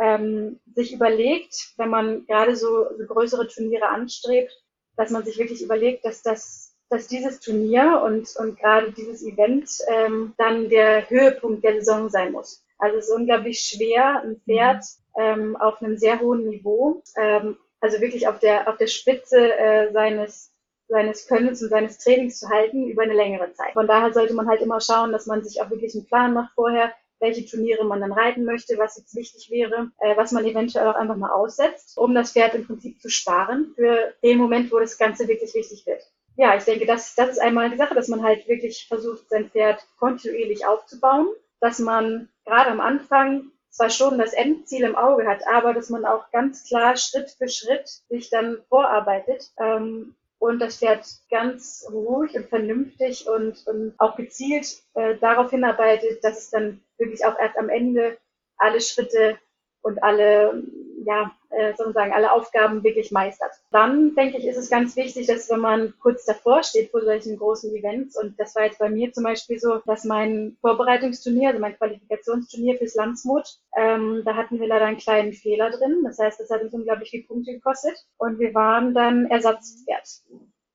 ähm, 0.00 0.60
sich 0.74 0.92
überlegt, 0.92 1.72
wenn 1.76 1.88
man 1.88 2.26
gerade 2.26 2.54
so, 2.56 2.86
so 2.96 3.06
größere 3.06 3.48
Turniere 3.48 3.88
anstrebt, 3.88 4.52
dass 4.96 5.10
man 5.10 5.24
sich 5.24 5.38
wirklich 5.38 5.62
überlegt, 5.62 6.04
dass 6.04 6.22
das 6.22 6.65
dass 6.88 7.08
dieses 7.08 7.40
Turnier 7.40 8.02
und, 8.04 8.34
und 8.36 8.58
gerade 8.58 8.92
dieses 8.92 9.24
Event 9.24 9.70
ähm, 9.88 10.34
dann 10.38 10.68
der 10.68 11.08
Höhepunkt 11.10 11.64
der 11.64 11.74
Saison 11.74 12.08
sein 12.08 12.32
muss. 12.32 12.64
Also 12.78 12.98
es 12.98 13.08
ist 13.08 13.14
unglaublich 13.14 13.60
schwer, 13.60 14.22
ein 14.22 14.40
Pferd 14.44 14.84
ähm, 15.18 15.56
auf 15.56 15.82
einem 15.82 15.96
sehr 15.96 16.20
hohen 16.20 16.48
Niveau, 16.48 17.02
ähm, 17.16 17.56
also 17.80 18.00
wirklich 18.00 18.28
auf 18.28 18.38
der, 18.38 18.68
auf 18.68 18.76
der 18.76 18.86
Spitze 18.86 19.56
äh, 19.58 19.92
seines, 19.92 20.52
seines 20.88 21.26
Könnens 21.26 21.62
und 21.62 21.70
seines 21.70 21.98
Trainings 21.98 22.38
zu 22.38 22.48
halten 22.48 22.86
über 22.86 23.02
eine 23.02 23.14
längere 23.14 23.52
Zeit. 23.52 23.72
Von 23.72 23.86
daher 23.86 24.12
sollte 24.12 24.34
man 24.34 24.48
halt 24.48 24.60
immer 24.60 24.80
schauen, 24.80 25.12
dass 25.12 25.26
man 25.26 25.42
sich 25.42 25.60
auch 25.60 25.70
wirklich 25.70 25.94
einen 25.94 26.06
Plan 26.06 26.34
macht 26.34 26.52
vorher, 26.54 26.92
welche 27.18 27.46
Turniere 27.46 27.84
man 27.84 28.02
dann 28.02 28.12
reiten 28.12 28.44
möchte, 28.44 28.76
was 28.76 28.98
jetzt 28.98 29.16
wichtig 29.16 29.50
wäre, 29.50 29.90
äh, 30.00 30.16
was 30.16 30.32
man 30.32 30.44
eventuell 30.44 30.86
auch 30.86 30.94
einfach 30.94 31.16
mal 31.16 31.32
aussetzt, 31.32 31.96
um 31.96 32.14
das 32.14 32.32
Pferd 32.32 32.54
im 32.54 32.66
Prinzip 32.66 33.00
zu 33.00 33.08
sparen 33.08 33.72
für 33.74 34.12
den 34.22 34.38
Moment, 34.38 34.70
wo 34.70 34.78
das 34.78 34.98
Ganze 34.98 35.26
wirklich 35.26 35.54
wichtig 35.54 35.86
wird 35.86 36.02
ja, 36.36 36.54
ich 36.56 36.64
denke, 36.64 36.86
das, 36.86 37.14
das 37.14 37.30
ist 37.30 37.38
einmal 37.38 37.70
die 37.70 37.76
Sache, 37.78 37.94
dass 37.94 38.08
man 38.08 38.22
halt 38.22 38.46
wirklich 38.46 38.86
versucht, 38.86 39.28
sein 39.28 39.50
Pferd 39.50 39.86
kontinuierlich 39.98 40.66
aufzubauen, 40.66 41.28
dass 41.60 41.78
man 41.78 42.28
gerade 42.44 42.70
am 42.70 42.80
Anfang 42.80 43.50
zwar 43.70 43.90
schon 43.90 44.18
das 44.18 44.32
Endziel 44.32 44.84
im 44.84 44.96
Auge 44.96 45.26
hat, 45.26 45.46
aber 45.48 45.74
dass 45.74 45.90
man 45.90 46.04
auch 46.04 46.30
ganz 46.30 46.64
klar 46.64 46.96
Schritt 46.96 47.30
für 47.30 47.48
Schritt 47.48 47.88
sich 48.08 48.30
dann 48.30 48.58
vorarbeitet 48.68 49.50
ähm, 49.58 50.14
und 50.38 50.58
das 50.60 50.78
Pferd 50.78 51.06
ganz 51.30 51.86
ruhig 51.90 52.34
und 52.34 52.48
vernünftig 52.48 53.26
und, 53.26 53.66
und 53.66 53.94
auch 53.98 54.16
gezielt 54.16 54.82
äh, 54.94 55.16
darauf 55.16 55.50
hinarbeitet, 55.50 56.22
dass 56.22 56.38
es 56.38 56.50
dann 56.50 56.82
wirklich 56.98 57.24
auch 57.24 57.38
erst 57.38 57.58
am 57.58 57.70
Ende 57.70 58.18
alle 58.58 58.80
Schritte 58.80 59.38
und 59.82 60.02
alle 60.02 60.62
ja, 61.06 61.30
äh, 61.50 61.72
sozusagen 61.76 62.12
alle 62.12 62.32
Aufgaben 62.32 62.82
wirklich 62.82 63.12
meistert. 63.12 63.52
Dann 63.70 64.16
denke 64.16 64.38
ich, 64.38 64.46
ist 64.46 64.56
es 64.56 64.68
ganz 64.68 64.96
wichtig, 64.96 65.28
dass 65.28 65.48
wenn 65.48 65.60
man 65.60 65.94
kurz 66.00 66.24
davor 66.24 66.64
steht 66.64 66.90
vor 66.90 67.02
solchen 67.02 67.38
großen 67.38 67.72
Events, 67.74 68.20
und 68.20 68.38
das 68.40 68.56
war 68.56 68.64
jetzt 68.64 68.80
bei 68.80 68.90
mir 68.90 69.12
zum 69.12 69.22
Beispiel 69.22 69.58
so, 69.60 69.78
dass 69.86 70.04
mein 70.04 70.56
Vorbereitungsturnier, 70.60 71.50
also 71.50 71.60
mein 71.60 71.76
Qualifikationsturnier 71.76 72.76
fürs 72.76 72.96
Landsmut, 72.96 73.46
ähm, 73.76 74.22
da 74.24 74.34
hatten 74.34 74.58
wir 74.58 74.66
leider 74.66 74.86
einen 74.86 74.98
kleinen 74.98 75.32
Fehler 75.32 75.70
drin. 75.70 76.02
Das 76.04 76.18
heißt, 76.18 76.40
das 76.40 76.50
hat 76.50 76.62
uns 76.62 76.74
unglaublich 76.74 77.10
viele 77.10 77.24
Punkte 77.24 77.52
gekostet 77.52 77.96
und 78.18 78.40
wir 78.40 78.52
waren 78.52 78.92
dann 78.92 79.26
Ersatzpferd. 79.26 80.08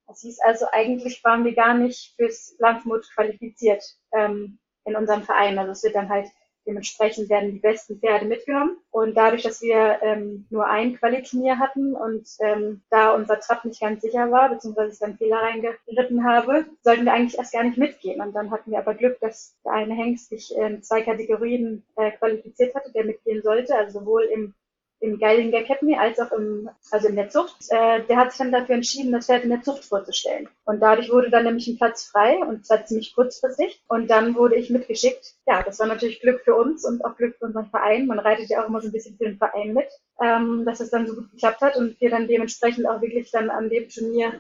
Das 0.08 0.22
hieß 0.22 0.40
also, 0.46 0.66
eigentlich 0.72 1.22
waren 1.26 1.44
wir 1.44 1.54
gar 1.54 1.74
nicht 1.74 2.16
fürs 2.16 2.56
Landsmut 2.60 3.06
qualifiziert 3.14 3.84
ähm, 4.14 4.60
in 4.86 4.96
unserem 4.96 5.24
Verein. 5.24 5.60
Also 5.60 5.74
es 5.74 5.84
wird 5.84 5.96
dann 5.96 6.10
halt 6.10 6.28
Dementsprechend 6.66 7.30
werden 7.30 7.52
die 7.52 7.60
besten 7.60 8.00
Pferde 8.00 8.26
mitgenommen. 8.26 8.78
Und 8.92 9.16
dadurch, 9.16 9.44
dass 9.44 9.62
wir 9.62 10.00
ähm, 10.02 10.46
nur 10.50 10.68
ein 10.68 10.98
Qualiturnier 10.98 11.60
hatten 11.60 11.96
und 11.96 12.28
ähm, 12.40 12.82
da 12.90 13.14
unser 13.16 13.40
Trab 13.40 13.66
nicht 13.66 13.82
ganz 13.82 14.02
sicher 14.02 14.32
war, 14.32 14.50
beziehungsweise 14.50 14.94
ich 14.94 15.00
dann 15.00 15.18
Fehler 15.18 15.38
reingeritten 15.38 16.24
habe, 16.24 16.66
sollten 16.84 17.06
wir 17.06 17.14
eigentlich 17.14 17.38
erst 17.38 17.54
gar 17.54 17.64
nicht 17.64 17.78
mitgehen. 17.78 18.22
Und 18.22 18.34
dann 18.34 18.52
hatten 18.52 18.72
wir 18.72 18.80
aber 18.80 18.94
Glück, 18.94 19.20
dass 19.20 19.56
der 19.66 19.74
eine 19.74 19.96
Hengst 19.96 20.30
sich 20.30 20.56
in 20.56 20.84
zwei 20.84 21.02
Kategorien 21.02 21.84
äh, 21.96 22.12
qualifiziert 22.12 22.76
hatte, 22.76 22.92
der 22.92 23.06
mitgehen 23.06 23.42
sollte, 23.42 23.76
also 23.76 24.00
sowohl 24.00 24.24
im 24.24 24.54
im 25.02 25.20
Geilinger 25.20 25.58
Academy 25.58 25.98
als 25.98 26.20
auch 26.20 26.32
im, 26.32 26.70
also 26.92 27.08
in 27.08 27.16
der 27.16 27.30
Zucht. 27.30 27.56
Äh, 27.70 28.04
der 28.04 28.18
hat 28.18 28.32
sich 28.32 28.38
dann 28.38 28.52
dafür 28.52 28.76
entschieden, 28.76 29.12
das 29.12 29.26
Pferd 29.26 29.44
in 29.44 29.50
der 29.50 29.64
Zucht 29.64 29.84
vorzustellen. 29.84 30.48
Und 30.66 30.80
dadurch 30.80 31.12
wurde 31.12 31.32
dann 31.32 31.44
nämlich 31.44 31.68
ein 31.68 31.78
Platz 31.78 32.06
frei 32.06 32.38
und 32.38 32.66
zwar 32.66 32.86
ziemlich 32.86 33.14
kurzfristig. 33.16 33.82
Und 33.88 34.10
dann 34.10 34.36
wurde 34.36 34.56
ich 34.56 34.70
mitgeschickt. 34.70 35.34
Ja, 35.48 35.64
das 35.64 35.80
war 35.80 35.88
natürlich 35.88 36.22
Glück 36.22 36.42
für 36.42 36.56
uns 36.56 36.86
und 36.86 37.04
auch 37.04 37.18
Glück 37.18 37.36
für 37.38 37.46
unseren 37.46 37.70
Verein. 37.70 38.06
Man 38.06 38.20
reitet 38.20 38.50
ja 38.50 38.64
auch 38.64 38.70
immer 38.70 38.80
so 38.80 38.88
ein 38.88 38.92
bisschen 38.92 39.18
für 39.18 39.26
den 39.26 39.38
Verein 39.38 39.74
mit, 39.74 39.90
ähm, 40.24 40.64
dass 40.66 40.80
es 40.80 40.92
dann 40.92 41.08
so 41.08 41.16
gut 41.16 41.32
geklappt 41.32 41.62
hat 41.62 41.78
und 41.78 42.00
wir 42.00 42.12
dann 42.12 42.28
dementsprechend 42.28 42.88
auch 42.88 43.02
wirklich 43.02 43.32
dann 43.32 43.50
an 43.50 43.70
dem 43.70 43.90
Turnier 43.90 44.34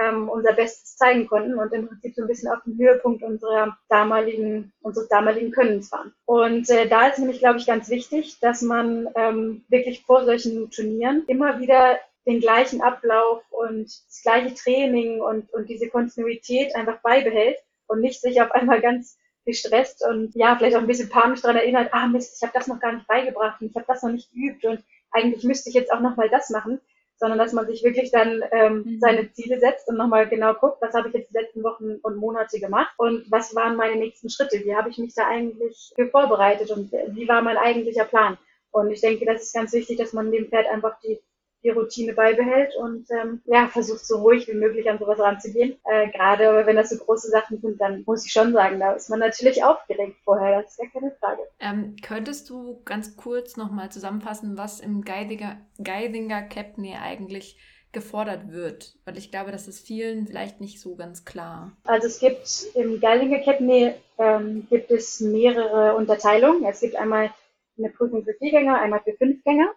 ähm, 0.00 0.28
unser 0.28 0.52
Bestes 0.52 0.96
zeigen 0.96 1.26
konnten 1.26 1.54
und 1.54 1.72
im 1.72 1.88
Prinzip 1.88 2.14
so 2.14 2.22
ein 2.22 2.28
bisschen 2.28 2.50
auf 2.50 2.62
dem 2.64 2.78
Höhepunkt 2.78 3.22
unserer 3.22 3.76
damaligen, 3.88 4.72
unseres 4.82 5.08
damaligen 5.08 5.50
Könnens 5.50 5.90
waren. 5.92 6.12
Und 6.26 6.68
äh, 6.70 6.88
da 6.88 7.08
ist 7.08 7.18
nämlich, 7.18 7.40
glaube 7.40 7.58
ich, 7.58 7.66
ganz 7.66 7.88
wichtig, 7.88 8.38
dass 8.40 8.62
man 8.62 9.08
ähm, 9.16 9.64
wirklich 9.68 10.04
vor 10.04 10.24
solchen 10.24 10.70
Turnieren 10.70 11.24
immer 11.26 11.58
wieder 11.60 11.98
den 12.26 12.40
gleichen 12.40 12.82
Ablauf 12.82 13.42
und 13.50 13.86
das 13.86 14.20
gleiche 14.22 14.54
Training 14.54 15.20
und, 15.20 15.52
und 15.52 15.68
diese 15.68 15.88
Kontinuität 15.88 16.74
einfach 16.76 17.00
beibehält 17.00 17.56
und 17.86 18.00
nicht 18.00 18.20
sich 18.20 18.40
auf 18.40 18.52
einmal 18.52 18.80
ganz 18.80 19.18
gestresst 19.46 20.04
und 20.06 20.34
ja, 20.34 20.54
vielleicht 20.56 20.76
auch 20.76 20.80
ein 20.80 20.86
bisschen 20.86 21.08
panisch 21.08 21.40
daran 21.40 21.56
erinnert, 21.56 21.92
ah 21.92 22.06
Mist, 22.06 22.36
ich 22.36 22.42
habe 22.42 22.56
das 22.56 22.68
noch 22.68 22.78
gar 22.78 22.92
nicht 22.92 23.06
beigebracht 23.06 23.60
und 23.60 23.68
ich 23.70 23.74
habe 23.74 23.86
das 23.88 24.02
noch 24.02 24.12
nicht 24.12 24.30
geübt 24.32 24.64
und 24.64 24.84
eigentlich 25.10 25.44
müsste 25.44 25.70
ich 25.70 25.74
jetzt 25.74 25.92
auch 25.92 26.00
nochmal 26.00 26.28
das 26.28 26.50
machen, 26.50 26.80
sondern 27.20 27.38
dass 27.38 27.52
man 27.52 27.66
sich 27.66 27.84
wirklich 27.84 28.10
dann 28.10 28.42
ähm, 28.50 28.82
mhm. 28.84 28.98
seine 28.98 29.30
Ziele 29.32 29.60
setzt 29.60 29.88
und 29.88 29.98
nochmal 29.98 30.26
genau 30.26 30.54
guckt, 30.54 30.78
was 30.80 30.94
habe 30.94 31.08
ich 31.08 31.14
jetzt 31.14 31.30
die 31.30 31.38
letzten 31.38 31.62
Wochen 31.62 31.96
und 32.02 32.16
Monate 32.16 32.58
gemacht 32.58 32.92
und 32.96 33.30
was 33.30 33.54
waren 33.54 33.76
meine 33.76 33.96
nächsten 33.96 34.30
Schritte, 34.30 34.64
wie 34.64 34.74
habe 34.74 34.88
ich 34.88 34.98
mich 34.98 35.14
da 35.14 35.28
eigentlich 35.28 35.92
für 35.94 36.08
vorbereitet 36.08 36.70
und 36.70 36.90
wie 36.90 37.28
war 37.28 37.42
mein 37.42 37.58
eigentlicher 37.58 38.06
Plan. 38.06 38.38
Und 38.72 38.90
ich 38.90 39.00
denke, 39.00 39.26
das 39.26 39.42
ist 39.42 39.54
ganz 39.54 39.72
wichtig, 39.72 39.98
dass 39.98 40.12
man 40.12 40.32
dem 40.32 40.48
Pferd 40.48 40.66
einfach 40.68 40.98
die 41.00 41.20
die 41.62 41.70
Routine 41.70 42.14
beibehält 42.14 42.74
und 42.76 43.06
ähm, 43.10 43.42
ja, 43.44 43.68
versucht 43.68 44.04
so 44.04 44.18
ruhig 44.18 44.48
wie 44.48 44.54
möglich 44.54 44.88
an 44.88 44.98
sowas 44.98 45.18
ranzugehen. 45.18 45.76
Äh, 45.84 46.08
Gerade 46.10 46.48
aber 46.48 46.66
wenn 46.66 46.76
das 46.76 46.90
so 46.90 46.96
große 46.96 47.28
Sachen 47.28 47.60
sind, 47.60 47.80
dann 47.80 48.02
muss 48.06 48.24
ich 48.24 48.32
schon 48.32 48.52
sagen, 48.52 48.80
da 48.80 48.92
ist 48.92 49.10
man 49.10 49.20
natürlich 49.20 49.62
aufgeregt 49.62 50.16
vorher, 50.24 50.62
das 50.62 50.72
ist 50.72 50.78
ja 50.78 50.86
keine 50.92 51.14
Frage. 51.20 51.42
Ähm, 51.60 51.96
könntest 52.02 52.48
du 52.48 52.80
ganz 52.84 53.16
kurz 53.16 53.56
nochmal 53.56 53.90
zusammenfassen, 53.90 54.56
was 54.56 54.80
im 54.80 55.02
Geidinger, 55.02 55.58
Geidinger 55.82 56.42
Capney 56.42 56.94
eigentlich 57.00 57.58
gefordert 57.92 58.52
wird? 58.52 58.96
Weil 59.04 59.18
ich 59.18 59.30
glaube, 59.30 59.52
das 59.52 59.68
ist 59.68 59.86
vielen 59.86 60.26
vielleicht 60.26 60.60
nicht 60.60 60.80
so 60.80 60.96
ganz 60.96 61.24
klar. 61.24 61.72
Also 61.84 62.06
es 62.06 62.20
gibt 62.20 62.66
im 62.74 63.00
Geidinger 63.00 63.40
Capney 63.40 63.92
ähm, 64.18 64.66
gibt 64.70 64.90
es 64.90 65.20
mehrere 65.20 65.94
Unterteilungen. 65.96 66.64
Es 66.64 66.80
gibt 66.80 66.96
einmal 66.96 67.30
eine 67.78 67.90
Prüfung 67.90 68.24
für 68.24 68.34
Viergänger, 68.34 68.80
einmal 68.80 69.00
für 69.00 69.12
Fünfgänger. 69.14 69.72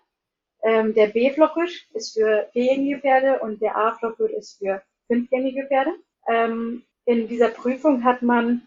Ähm, 0.64 0.94
der 0.94 1.08
B-Flockwisch 1.08 1.88
ist 1.94 2.14
für 2.14 2.48
viergängige 2.54 3.00
Pferde 3.00 3.40
und 3.40 3.62
der 3.62 3.76
A-Flockwisch 3.76 4.32
ist 4.32 4.58
für 4.60 4.82
fünfgängige 5.08 5.68
Pferde. 5.68 5.92
Ähm, 6.28 6.84
in 7.06 7.28
dieser 7.28 7.50
Prüfung 7.50 8.04
hat 8.04 8.22
man 8.22 8.62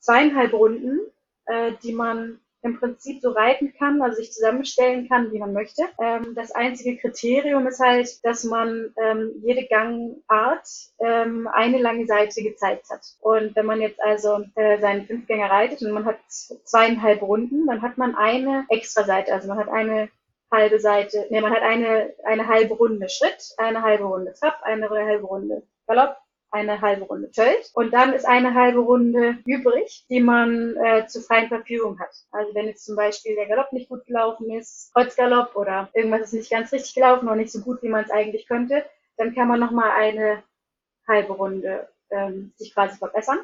zweieinhalb 0.00 0.52
Runden, 0.52 1.00
äh, 1.46 1.72
die 1.82 1.92
man 1.92 2.38
im 2.62 2.78
Prinzip 2.78 3.20
so 3.22 3.30
reiten 3.30 3.72
kann, 3.78 4.02
also 4.02 4.16
sich 4.16 4.32
zusammenstellen 4.32 5.08
kann, 5.08 5.32
wie 5.32 5.38
man 5.38 5.52
möchte. 5.52 5.82
Ähm, 6.00 6.34
das 6.34 6.50
einzige 6.50 6.96
Kriterium 6.96 7.66
ist 7.66 7.80
halt, 7.80 8.24
dass 8.24 8.44
man 8.44 8.92
ähm, 8.96 9.32
jede 9.42 9.66
Gangart 9.66 10.66
ähm, 10.98 11.48
eine 11.52 11.78
lange 11.78 12.06
Seite 12.06 12.42
gezeigt 12.42 12.90
hat. 12.90 13.00
Und 13.20 13.54
wenn 13.54 13.66
man 13.66 13.80
jetzt 13.80 14.02
also 14.02 14.44
äh, 14.56 14.80
seinen 14.80 15.06
Fünfgänger 15.06 15.50
reitet 15.50 15.82
und 15.82 15.92
man 15.92 16.04
hat 16.04 16.18
zweieinhalb 16.28 17.22
Runden, 17.22 17.66
dann 17.66 17.80
hat 17.80 17.96
man 17.96 18.16
eine 18.16 18.66
extra 18.68 19.04
Seite, 19.04 19.32
also 19.32 19.48
man 19.48 19.58
hat 19.58 19.68
eine 19.68 20.10
halbe 20.50 20.80
Seite, 20.80 21.26
ne, 21.30 21.40
man 21.40 21.52
hat 21.52 21.62
eine, 21.62 22.14
eine 22.24 22.46
halbe 22.46 22.74
Runde 22.74 23.08
Schritt, 23.08 23.54
eine 23.58 23.82
halbe 23.82 24.04
Runde 24.04 24.34
Trab, 24.34 24.62
eine 24.62 24.88
halbe 24.88 25.26
Runde 25.26 25.62
Galopp, 25.86 26.16
eine 26.50 26.80
halbe 26.80 27.04
Runde 27.04 27.30
Tölt 27.30 27.70
und 27.74 27.92
dann 27.92 28.12
ist 28.14 28.26
eine 28.26 28.54
halbe 28.54 28.80
Runde 28.80 29.38
übrig, 29.44 30.06
die 30.08 30.20
man 30.20 30.76
äh, 30.76 31.06
zur 31.06 31.22
freien 31.22 31.48
Verfügung 31.48 31.98
hat. 31.98 32.10
Also 32.30 32.54
wenn 32.54 32.66
jetzt 32.66 32.86
zum 32.86 32.96
Beispiel 32.96 33.34
der 33.34 33.46
Galopp 33.46 33.72
nicht 33.72 33.88
gut 33.88 34.06
gelaufen 34.06 34.50
ist, 34.50 34.92
Kreuzgalopp 34.94 35.54
oder 35.56 35.90
irgendwas 35.94 36.22
ist 36.22 36.32
nicht 36.32 36.50
ganz 36.50 36.72
richtig 36.72 36.94
gelaufen 36.94 37.26
oder 37.26 37.36
nicht 37.36 37.52
so 37.52 37.60
gut, 37.60 37.82
wie 37.82 37.88
man 37.88 38.04
es 38.04 38.10
eigentlich 38.10 38.46
könnte, 38.46 38.84
dann 39.18 39.34
kann 39.34 39.48
man 39.48 39.60
nochmal 39.60 39.90
eine 39.90 40.42
halbe 41.06 41.34
Runde 41.34 41.88
ähm, 42.10 42.52
sich 42.56 42.72
quasi 42.72 42.96
verbessern, 42.96 43.40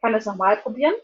kann 0.00 0.12
das 0.12 0.26
nochmal 0.26 0.56
probieren 0.56 0.94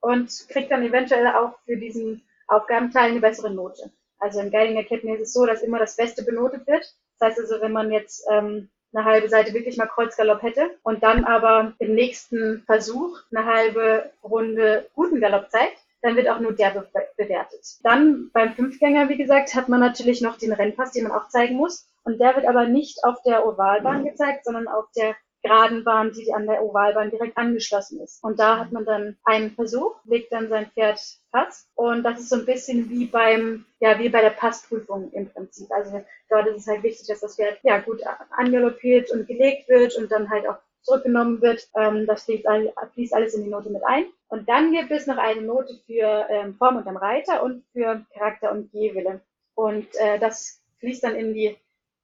und 0.00 0.48
kriegt 0.48 0.70
dann 0.70 0.82
eventuell 0.82 1.26
auch 1.28 1.58
für 1.64 1.76
diesen 1.76 2.22
Aufgabenteil 2.48 3.10
eine 3.10 3.20
bessere 3.20 3.50
Note. 3.52 3.92
Also 4.20 4.40
im 4.40 4.50
Guiding 4.50 4.76
Academy 4.76 5.14
ist 5.14 5.22
es 5.22 5.32
so, 5.32 5.46
dass 5.46 5.62
immer 5.62 5.78
das 5.78 5.96
Beste 5.96 6.22
benotet 6.22 6.66
wird. 6.66 6.94
Das 7.18 7.30
heißt 7.30 7.40
also, 7.40 7.60
wenn 7.60 7.72
man 7.72 7.90
jetzt 7.90 8.24
ähm, 8.30 8.68
eine 8.92 9.04
halbe 9.04 9.28
Seite 9.28 9.54
wirklich 9.54 9.76
mal 9.76 9.86
Kreuzgalopp 9.86 10.42
hätte 10.42 10.70
und 10.82 11.02
dann 11.02 11.24
aber 11.24 11.72
im 11.78 11.94
nächsten 11.94 12.62
Versuch 12.66 13.18
eine 13.34 13.46
halbe 13.46 14.10
Runde 14.22 14.88
guten 14.94 15.20
Galopp 15.20 15.50
zeigt, 15.50 15.78
dann 16.02 16.16
wird 16.16 16.28
auch 16.28 16.40
nur 16.40 16.52
der 16.52 16.70
be 16.70 16.88
bewertet. 17.16 17.78
Dann 17.82 18.30
beim 18.32 18.54
Fünfgänger, 18.54 19.08
wie 19.08 19.18
gesagt, 19.18 19.54
hat 19.54 19.68
man 19.68 19.80
natürlich 19.80 20.22
noch 20.22 20.38
den 20.38 20.52
Rennpass, 20.52 20.92
den 20.92 21.04
man 21.04 21.12
auch 21.12 21.28
zeigen 21.28 21.56
muss. 21.56 21.86
Und 22.04 22.18
der 22.20 22.34
wird 22.36 22.46
aber 22.46 22.66
nicht 22.66 23.04
auf 23.04 23.22
der 23.22 23.46
Ovalbahn 23.46 24.04
gezeigt, 24.04 24.44
sondern 24.44 24.66
auf 24.68 24.86
der 24.96 25.14
geraden 25.42 25.84
Bahn, 25.84 26.12
die 26.12 26.32
an 26.32 26.46
der 26.46 26.62
Ovalbahn 26.62 27.10
direkt 27.10 27.36
angeschlossen 27.36 28.00
ist. 28.00 28.22
Und 28.22 28.38
da 28.38 28.58
hat 28.58 28.72
man 28.72 28.84
dann 28.84 29.16
einen 29.24 29.50
Versuch, 29.52 29.96
legt 30.04 30.32
dann 30.32 30.48
sein 30.48 30.70
Pferd 30.72 31.00
Pass. 31.32 31.68
Und 31.74 32.02
das 32.02 32.20
ist 32.20 32.28
so 32.28 32.36
ein 32.36 32.44
bisschen 32.44 32.90
wie 32.90 33.06
beim, 33.06 33.64
ja, 33.78 33.98
wie 33.98 34.08
bei 34.08 34.20
der 34.20 34.30
Passprüfung 34.30 35.10
im 35.12 35.30
Prinzip. 35.30 35.70
Also 35.70 36.04
dort 36.28 36.46
ist 36.48 36.58
es 36.58 36.66
halt 36.66 36.82
wichtig, 36.82 37.06
dass 37.06 37.20
das 37.20 37.36
Pferd 37.36 37.58
ja 37.62 37.78
gut 37.78 38.00
angaloppiert 38.30 39.10
und 39.10 39.26
gelegt 39.26 39.68
wird 39.68 39.96
und 39.96 40.10
dann 40.10 40.28
halt 40.28 40.46
auch 40.48 40.58
zurückgenommen 40.82 41.40
wird. 41.40 41.68
Ähm, 41.76 42.06
das 42.06 42.24
fließt, 42.24 42.46
all, 42.46 42.72
fließt, 42.94 43.14
alles 43.14 43.34
in 43.34 43.44
die 43.44 43.50
Note 43.50 43.70
mit 43.70 43.84
ein. 43.84 44.06
Und 44.28 44.48
dann 44.48 44.72
gibt 44.72 44.90
es 44.90 45.06
noch 45.06 45.18
eine 45.18 45.42
Note 45.42 45.74
für 45.86 46.26
ähm, 46.30 46.54
Form 46.56 46.76
und 46.76 46.86
am 46.86 46.96
Reiter 46.96 47.42
und 47.42 47.64
für 47.72 48.04
Charakter 48.14 48.52
und 48.52 48.70
Gehwille. 48.72 49.20
Und 49.54 49.86
äh, 49.96 50.18
das 50.18 50.62
fließt 50.80 51.04
dann 51.04 51.16
in 51.16 51.34
die 51.34 51.56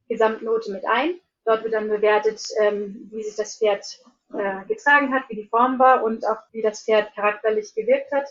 Gesamtnote 0.08 0.72
mit 0.72 0.84
ein. 0.86 1.20
Dort 1.46 1.62
wird 1.62 1.74
dann 1.74 1.88
bewertet, 1.88 2.42
ähm, 2.60 3.08
wie 3.12 3.22
sich 3.22 3.36
das 3.36 3.56
Pferd 3.56 4.00
äh, 4.34 4.64
getragen 4.66 5.14
hat, 5.14 5.22
wie 5.28 5.36
die 5.36 5.48
Form 5.48 5.78
war 5.78 6.02
und 6.02 6.26
auch 6.26 6.38
wie 6.50 6.60
das 6.60 6.82
Pferd 6.82 7.14
charakterlich 7.14 7.72
gewirkt 7.74 8.10
hat. 8.12 8.26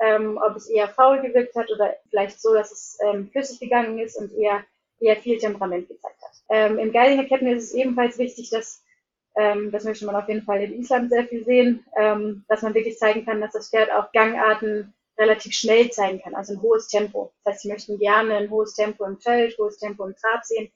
Ähm, 0.00 0.40
ob 0.42 0.56
es 0.56 0.70
eher 0.70 0.88
faul 0.88 1.20
gewirkt 1.20 1.56
hat 1.56 1.70
oder 1.70 1.96
vielleicht 2.08 2.40
so, 2.40 2.54
dass 2.54 2.70
es 2.70 2.98
ähm, 3.04 3.28
flüssig 3.30 3.58
gegangen 3.60 3.98
ist 3.98 4.16
und 4.16 4.32
eher, 4.32 4.64
eher 5.00 5.16
viel 5.16 5.36
Temperament 5.36 5.88
gezeigt 5.88 6.22
hat. 6.22 6.32
Ähm, 6.48 6.78
Im 6.78 6.92
Geidinger 6.92 7.24
Ketten 7.24 7.48
ist 7.48 7.64
es 7.64 7.74
ebenfalls 7.74 8.16
wichtig, 8.16 8.48
dass, 8.50 8.82
ähm, 9.36 9.72
das 9.72 9.84
möchte 9.84 10.06
man 10.06 10.14
auf 10.14 10.28
jeden 10.28 10.42
Fall 10.42 10.62
in 10.62 10.72
Island 10.72 11.10
sehr 11.10 11.26
viel 11.26 11.44
sehen, 11.44 11.84
ähm, 11.98 12.44
dass 12.48 12.62
man 12.62 12.72
wirklich 12.72 12.98
zeigen 12.98 13.26
kann, 13.26 13.40
dass 13.40 13.52
das 13.52 13.68
Pferd 13.68 13.92
auch 13.92 14.12
Gangarten 14.12 14.94
relativ 15.18 15.52
schnell 15.52 15.90
zeigen 15.90 16.22
kann, 16.22 16.34
also 16.34 16.54
ein 16.54 16.62
hohes 16.62 16.88
Tempo. 16.88 17.32
Das 17.44 17.54
heißt, 17.54 17.62
sie 17.62 17.68
möchten 17.72 17.98
gerne 17.98 18.36
ein 18.36 18.48
hohes 18.48 18.74
Tempo 18.74 19.04
im 19.04 19.18
Feld, 19.18 19.58
hohes 19.58 19.76
Tempo 19.76 20.06
im 20.06 20.14
Trab 20.16 20.44
sehen 20.44 20.70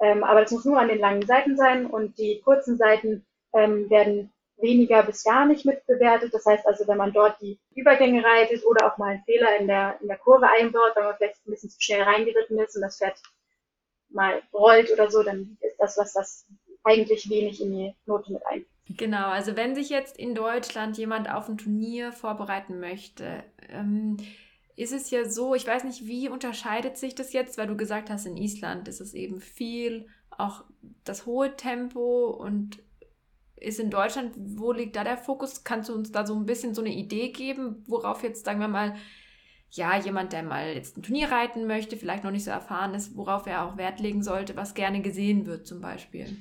ähm, 0.00 0.24
aber 0.24 0.42
das 0.42 0.50
muss 0.50 0.64
nur 0.64 0.78
an 0.78 0.88
den 0.88 0.98
langen 0.98 1.26
Seiten 1.26 1.56
sein 1.56 1.86
und 1.86 2.18
die 2.18 2.40
kurzen 2.40 2.76
Seiten 2.76 3.24
ähm, 3.54 3.88
werden 3.90 4.32
weniger 4.58 5.02
bis 5.02 5.24
gar 5.24 5.46
nicht 5.46 5.64
mitbewertet. 5.64 6.32
Das 6.32 6.46
heißt 6.46 6.66
also, 6.66 6.86
wenn 6.88 6.96
man 6.96 7.12
dort 7.12 7.40
die 7.40 7.58
Übergänge 7.74 8.24
reitet 8.24 8.64
oder 8.64 8.86
auch 8.86 8.98
mal 8.98 9.10
einen 9.10 9.24
Fehler 9.24 9.58
in 9.58 9.66
der, 9.66 9.98
in 10.00 10.08
der 10.08 10.18
Kurve 10.18 10.48
einbaut, 10.48 10.92
weil 10.94 11.04
man 11.04 11.16
vielleicht 11.16 11.46
ein 11.46 11.50
bisschen 11.50 11.70
zu 11.70 11.80
schnell 11.80 12.02
reingeritten 12.02 12.58
ist 12.58 12.76
und 12.76 12.82
das 12.82 12.98
Pferd 12.98 13.20
mal 14.08 14.42
rollt 14.52 14.90
oder 14.92 15.10
so, 15.10 15.22
dann 15.22 15.58
ist 15.60 15.78
das 15.78 15.98
was, 15.98 16.12
das 16.12 16.46
eigentlich 16.84 17.28
wenig 17.28 17.60
in 17.60 17.72
die 17.72 17.94
Note 18.06 18.32
mit 18.32 18.46
ein. 18.46 18.64
Genau, 18.88 19.28
also 19.30 19.56
wenn 19.56 19.74
sich 19.74 19.90
jetzt 19.90 20.16
in 20.16 20.34
Deutschland 20.34 20.96
jemand 20.96 21.28
auf 21.30 21.48
ein 21.48 21.58
Turnier 21.58 22.12
vorbereiten 22.12 22.78
möchte, 22.78 23.42
ähm, 23.68 24.16
ist 24.76 24.92
es 24.92 25.10
ja 25.10 25.28
so, 25.28 25.54
ich 25.54 25.66
weiß 25.66 25.84
nicht, 25.84 26.06
wie 26.06 26.28
unterscheidet 26.28 26.98
sich 26.98 27.14
das 27.14 27.32
jetzt, 27.32 27.56
weil 27.56 27.66
du 27.66 27.76
gesagt 27.76 28.10
hast, 28.10 28.26
in 28.26 28.36
Island 28.36 28.88
ist 28.88 29.00
es 29.00 29.14
eben 29.14 29.40
viel, 29.40 30.06
auch 30.30 30.64
das 31.02 31.24
hohe 31.24 31.56
Tempo 31.56 32.28
und 32.30 32.82
ist 33.56 33.80
in 33.80 33.90
Deutschland, 33.90 34.34
wo 34.36 34.72
liegt 34.72 34.96
da 34.96 35.02
der 35.02 35.16
Fokus? 35.16 35.64
Kannst 35.64 35.88
du 35.88 35.94
uns 35.94 36.12
da 36.12 36.26
so 36.26 36.34
ein 36.34 36.44
bisschen 36.44 36.74
so 36.74 36.82
eine 36.82 36.94
Idee 36.94 37.30
geben, 37.30 37.82
worauf 37.86 38.22
jetzt, 38.22 38.44
sagen 38.44 38.60
wir 38.60 38.68
mal, 38.68 38.94
ja, 39.70 39.98
jemand, 39.98 40.34
der 40.34 40.42
mal 40.42 40.74
jetzt 40.74 40.98
ein 40.98 41.02
Turnier 41.02 41.30
reiten 41.30 41.66
möchte, 41.66 41.96
vielleicht 41.96 42.22
noch 42.22 42.30
nicht 42.30 42.44
so 42.44 42.50
erfahren 42.50 42.94
ist, 42.94 43.16
worauf 43.16 43.46
er 43.46 43.64
auch 43.64 43.78
Wert 43.78 43.98
legen 43.98 44.22
sollte, 44.22 44.56
was 44.56 44.74
gerne 44.74 45.00
gesehen 45.00 45.46
wird 45.46 45.66
zum 45.66 45.80
Beispiel? 45.80 46.36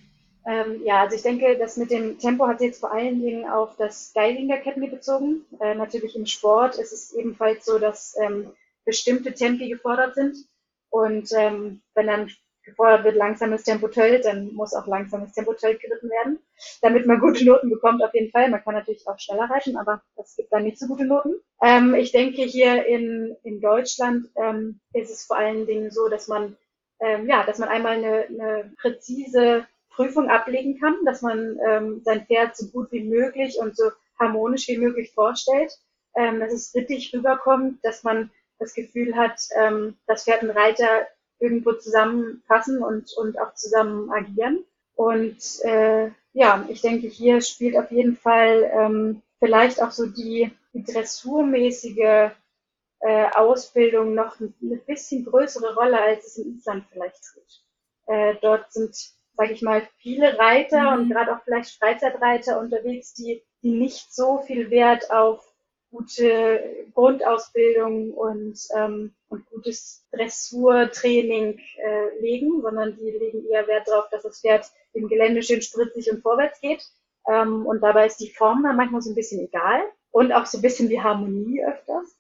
Ähm, 0.46 0.82
ja, 0.84 1.02
also 1.02 1.16
ich 1.16 1.24
denke, 1.24 1.58
das 1.58 1.78
mit 1.78 1.90
dem 1.90 2.20
Tempo 2.20 2.48
hat 2.48 2.60
sich 2.60 2.68
jetzt 2.68 2.80
vor 2.80 2.92
allen 2.92 3.22
Dingen 3.22 3.50
auf 3.50 3.75
das 3.78 4.10
Styling 4.10 4.48
der 4.48 4.58
Academy 4.58 4.88
bezogen. 4.88 5.46
Äh, 5.60 5.75
natürlich 5.75 6.16
im 6.16 6.25
Sport 6.28 6.78
ist 6.78 6.94
es 6.94 7.14
ebenfalls 7.14 7.66
so, 7.66 7.80
dass 7.80 8.16
ähm, 8.22 8.52
bestimmte 8.86 9.34
Tempi 9.34 9.70
gefordert 9.70 10.16
sind. 10.16 10.38
Und 10.92 11.32
ähm, 11.36 11.82
wenn 11.96 12.08
dann 12.08 12.32
gefordert 12.64 13.04
wird 13.04 13.16
langsames 13.16 13.64
Tempo 13.64 13.88
Tölt, 13.88 14.25
dann 14.25 14.54
muss 14.54 14.74
auch 14.74 14.88
langsames 14.88 15.34
Tempo 15.34 15.54
Tölt 15.54 15.80
geritten 15.82 16.10
werden, 16.10 16.40
damit 16.82 17.06
man 17.06 17.20
gute 17.20 17.46
Noten 17.46 17.70
bekommt 17.70 18.04
auf 18.04 18.14
jeden 18.14 18.32
Fall. 18.32 18.50
Man 18.50 18.64
kann 18.64 18.74
natürlich 18.75 19.08
auch 19.08 19.20
schneller 19.20 19.50
reiten, 19.50 19.78
aber 19.78 20.02
das 20.16 20.36
gibt 20.36 20.52
dann 20.52 20.64
nicht 20.64 20.80
so 20.80 20.88
gute 20.88 21.06
Noten. 21.06 21.36
Ähm, 21.62 21.96
ich 21.96 22.12
denke, 22.12 22.44
hier 22.44 22.86
in, 22.86 23.36
in 23.44 23.62
Deutschland 23.62 24.30
ähm, 24.36 24.80
ist 24.94 25.12
es 25.12 25.25
vor 25.25 25.38
allen 25.38 25.66
Dingen 25.66 25.92
so, 25.92 26.08
dass 26.08 26.28
man 26.28 26.56
ähm, 27.00 27.28
ja, 27.28 27.44
dass 27.46 27.60
man 27.60 27.70
einmal 27.70 27.98
eine, 27.98 28.25
eine 28.28 28.74
präzise 28.80 29.66
Prüfung 29.96 30.30
ablegen 30.30 30.80
kann, 30.80 30.96
dass 31.06 31.22
man 31.22 31.58
ähm, 31.66 32.02
sein 32.04 32.25
Pferd 32.25 32.56
so 32.56 32.68
gut 32.68 32.92
wie 32.92 33.04
möglich 33.04 33.58
und 33.60 33.75
so 33.75 33.92
harmonisch 34.20 34.68
wie 34.68 34.78
möglich 34.78 35.12
vorstellt, 35.14 35.72
ähm, 36.16 36.40
dass 36.40 36.54
es 36.54 36.75
richtig 36.75 37.14
rüberkommt, 37.14 37.84
dass 37.84 38.04
man 38.04 38.32
das 38.60 38.74
Gefühl 38.74 39.16
hat, 39.16 39.40
ähm, 39.56 39.96
dass 40.08 40.24
Pferd 40.24 40.44
und 40.44 40.52
Reiter 40.52 41.08
irgendwo 41.40 41.74
zusammenpassen 41.74 42.82
und, 42.82 43.12
und 43.18 43.40
auch 43.40 43.54
zusammen 43.56 44.10
agieren. 44.12 44.64
Und 44.96 45.38
äh, 45.64 46.12
ja, 46.34 46.66
ich 46.70 46.82
denke, 46.82 47.08
hier 47.08 47.42
spielt 47.42 47.78
auf 47.78 47.92
jeden 47.92 48.16
Fall 48.16 48.72
ähm, 48.74 49.22
vielleicht 49.40 49.82
auch 49.82 49.92
so 49.92 50.06
die, 50.06 50.52
die 50.74 50.84
dressurmäßige 50.84 52.32
äh, 53.02 53.30
Ausbildung 53.36 54.16
noch 54.16 54.40
ein, 54.40 54.54
eine 54.62 54.78
bisschen 54.78 55.25
größere 55.25 55.75
Rolle, 55.75 56.02
als 56.02 56.28
es 56.28 56.38
in 56.38 56.56
Island 56.58 56.86
vielleicht 56.92 57.22
tut. 57.34 57.62
Äh, 58.08 58.36
dort 58.42 58.72
sind, 58.72 58.96
sage 59.38 59.54
ich 59.54 59.62
mal, 59.62 59.88
viele 59.98 60.38
Reiter 60.38 60.96
mhm. 60.96 61.04
und 61.04 61.10
gerade 61.10 61.34
auch 61.34 61.44
vielleicht 61.44 61.77
Freizeitreiter 61.77 62.60
unterwegs, 62.60 63.13
die, 63.13 63.44
die 63.62 63.72
nicht 63.72 64.13
so 64.13 64.42
viel 64.42 64.70
Wert 64.70 65.12
auf 65.12 65.46
gute 65.92 66.88
Grundausbildung 66.94 68.12
und, 68.13 68.60
ähm, 68.75 69.13
und 69.30 69.46
gutes 69.50 70.06
Dressurtraining 70.12 71.60
äh, 71.77 72.20
legen, 72.20 72.62
sondern 72.62 72.98
die 72.98 73.12
legen 73.12 73.46
eher 73.50 73.68
Wert 73.68 73.88
darauf, 73.88 74.10
dass 74.10 74.24
das 74.24 74.42
Pferd 74.42 74.65
im 74.94 75.08
Gelände 75.08 75.42
schön 75.42 75.62
spritzig 75.62 76.12
und 76.12 76.22
vorwärts 76.22 76.60
geht. 76.60 76.84
Ähm, 77.27 77.65
und 77.65 77.82
dabei 77.82 78.08
ist 78.08 78.18
die 78.18 78.30
Form 78.30 78.63
dann 78.63 78.75
manchmal 78.75 79.01
so 79.01 79.12
ein 79.12 79.15
bisschen 79.15 79.42
egal 79.42 79.82
und 80.12 80.32
auch 80.34 80.46
so 80.46 80.58
ein 80.58 80.62
bisschen 80.62 80.89
die 80.89 81.01
Harmonie 81.01 81.63
öfters. 81.65 82.18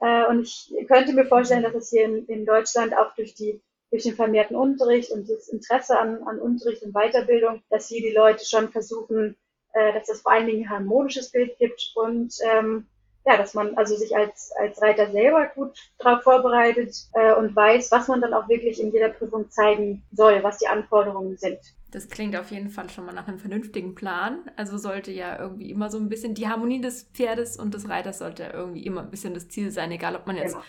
Äh, 0.00 0.26
und 0.26 0.42
ich 0.42 0.74
könnte 0.88 1.12
mir 1.12 1.26
vorstellen, 1.26 1.62
dass 1.62 1.74
es 1.74 1.90
hier 1.90 2.04
in, 2.04 2.26
in 2.26 2.46
Deutschland 2.46 2.96
auch 2.96 3.14
durch 3.14 3.34
die 3.34 3.60
durch 3.92 4.04
den 4.04 4.16
vermehrten 4.16 4.56
Unterricht 4.56 5.12
und 5.12 5.28
das 5.28 5.48
Interesse 5.48 5.98
an, 5.98 6.22
an 6.24 6.40
Unterricht 6.40 6.82
und 6.82 6.94
Weiterbildung, 6.94 7.62
dass 7.68 7.88
hier 7.88 8.00
die 8.00 8.14
Leute 8.14 8.44
schon 8.44 8.70
versuchen, 8.70 9.36
äh, 9.74 9.92
dass 9.92 10.08
es 10.08 10.22
vor 10.22 10.32
allen 10.32 10.46
Dingen 10.46 10.64
ein 10.64 10.70
harmonisches 10.70 11.30
Bild 11.30 11.56
gibt 11.58 11.92
und 11.94 12.34
ähm, 12.50 12.86
ja, 13.24 13.36
dass 13.36 13.54
man 13.54 13.76
also 13.76 13.94
sich 13.94 14.16
als, 14.16 14.50
als 14.58 14.82
Reiter 14.82 15.10
selber 15.12 15.46
gut 15.54 15.78
darauf 15.98 16.22
vorbereitet 16.22 16.96
äh, 17.12 17.34
und 17.34 17.54
weiß, 17.54 17.92
was 17.92 18.08
man 18.08 18.20
dann 18.20 18.34
auch 18.34 18.48
wirklich 18.48 18.80
in 18.80 18.92
jeder 18.92 19.10
Prüfung 19.10 19.48
zeigen 19.50 20.02
soll, 20.10 20.42
was 20.42 20.58
die 20.58 20.66
Anforderungen 20.66 21.36
sind. 21.36 21.58
Das 21.92 22.08
klingt 22.08 22.34
auf 22.34 22.50
jeden 22.50 22.70
Fall 22.70 22.88
schon 22.90 23.04
mal 23.04 23.12
nach 23.12 23.28
einem 23.28 23.38
vernünftigen 23.38 23.94
Plan. 23.94 24.50
Also 24.56 24.78
sollte 24.78 25.12
ja 25.12 25.38
irgendwie 25.38 25.70
immer 25.70 25.90
so 25.90 25.98
ein 25.98 26.08
bisschen 26.08 26.34
die 26.34 26.48
Harmonie 26.48 26.80
des 26.80 27.04
Pferdes 27.12 27.58
und 27.58 27.74
des 27.74 27.88
Reiters 27.88 28.18
sollte 28.18 28.50
irgendwie 28.52 28.84
immer 28.84 29.02
ein 29.02 29.10
bisschen 29.10 29.34
das 29.34 29.48
Ziel 29.48 29.70
sein, 29.70 29.92
egal 29.92 30.16
ob 30.16 30.26
man 30.26 30.36
jetzt 30.36 30.54
genau. 30.54 30.64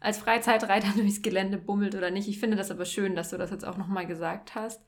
Als 0.00 0.18
Freizeitreiter 0.18 0.88
durchs 0.96 1.22
Gelände 1.22 1.58
bummelt 1.58 1.94
oder 1.94 2.10
nicht. 2.10 2.28
Ich 2.28 2.40
finde 2.40 2.56
das 2.56 2.70
aber 2.70 2.84
schön, 2.84 3.14
dass 3.14 3.30
du 3.30 3.38
das 3.38 3.50
jetzt 3.50 3.64
auch 3.64 3.76
nochmal 3.76 4.06
gesagt 4.06 4.54
hast. 4.54 4.82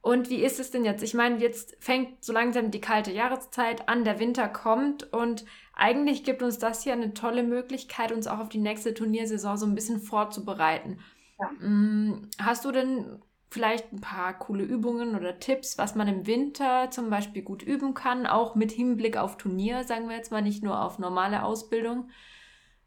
Und 0.00 0.30
wie 0.30 0.42
ist 0.42 0.60
es 0.60 0.70
denn 0.70 0.84
jetzt? 0.84 1.02
Ich 1.02 1.14
meine, 1.14 1.38
jetzt 1.38 1.76
fängt 1.80 2.24
so 2.24 2.32
langsam 2.32 2.70
die 2.70 2.80
kalte 2.80 3.10
Jahreszeit 3.10 3.88
an, 3.88 4.04
der 4.04 4.20
Winter 4.20 4.48
kommt 4.48 5.12
und 5.12 5.44
eigentlich 5.74 6.22
gibt 6.22 6.42
uns 6.42 6.58
das 6.58 6.84
hier 6.84 6.92
eine 6.92 7.14
tolle 7.14 7.42
Möglichkeit, 7.42 8.12
uns 8.12 8.26
auch 8.26 8.38
auf 8.38 8.48
die 8.48 8.58
nächste 8.58 8.94
Turniersaison 8.94 9.56
so 9.56 9.66
ein 9.66 9.74
bisschen 9.74 10.00
vorzubereiten. 10.00 11.00
Ja. 11.40 11.50
Mm, 11.66 12.28
hast 12.40 12.64
du 12.64 12.70
denn 12.70 13.22
vielleicht 13.50 13.92
ein 13.92 14.00
paar 14.00 14.38
coole 14.38 14.64
Übungen 14.64 15.16
oder 15.16 15.38
Tipps, 15.38 15.78
was 15.78 15.94
man 15.94 16.06
im 16.06 16.26
Winter 16.26 16.90
zum 16.90 17.10
Beispiel 17.10 17.42
gut 17.42 17.62
üben 17.62 17.94
kann, 17.94 18.26
auch 18.26 18.54
mit 18.54 18.70
Hinblick 18.72 19.16
auf 19.16 19.36
Turnier, 19.36 19.84
sagen 19.84 20.08
wir 20.08 20.16
jetzt 20.16 20.30
mal, 20.30 20.42
nicht 20.42 20.62
nur 20.62 20.82
auf 20.82 20.98
normale 20.98 21.42
Ausbildung? 21.42 22.10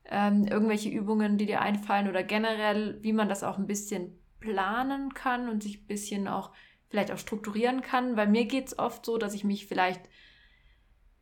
Ähm, 0.06 0.46
irgendwelche 0.46 0.90
Übungen, 0.90 1.38
die 1.38 1.46
dir 1.46 1.62
einfallen 1.62 2.10
oder 2.10 2.24
generell, 2.24 2.98
wie 3.02 3.14
man 3.14 3.30
das 3.30 3.44
auch 3.44 3.58
ein 3.58 3.68
bisschen 3.68 4.20
planen 4.40 5.14
kann 5.14 5.48
und 5.48 5.64
sich 5.64 5.84
ein 5.84 5.88
bisschen 5.88 6.28
auch 6.28 6.52
vielleicht 6.90 7.12
auch 7.12 7.18
strukturieren 7.18 7.82
kann. 7.82 8.16
Bei 8.16 8.26
mir 8.26 8.46
geht 8.46 8.68
es 8.68 8.80
oft 8.80 9.06
so, 9.06 9.18
dass 9.18 9.34
ich 9.34 9.44
mich 9.44 9.68
vielleicht 9.68 10.02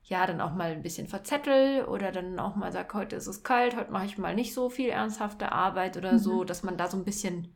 ja 0.04 0.26
dann 0.26 0.42
auch 0.42 0.54
mal 0.54 0.72
ein 0.72 0.82
bisschen 0.82 1.08
verzettel 1.08 1.86
oder 1.86 2.12
dann 2.12 2.40
auch 2.40 2.56
mal 2.56 2.72
sage, 2.72 2.94
heute 2.96 3.16
ist 3.16 3.28
es 3.28 3.44
kalt, 3.44 3.76
heute 3.76 3.92
mache 3.92 4.06
ich 4.06 4.18
mal 4.18 4.34
nicht 4.34 4.54
so 4.54 4.70
viel 4.70 4.90
ernsthafte 4.90 5.52
Arbeit 5.52 5.98
oder 5.98 6.14
mhm. 6.14 6.18
so, 6.18 6.44
dass 6.44 6.64
man 6.64 6.78
da 6.78 6.88
so 6.88 6.98
ein 6.98 7.06
bisschen 7.06 7.56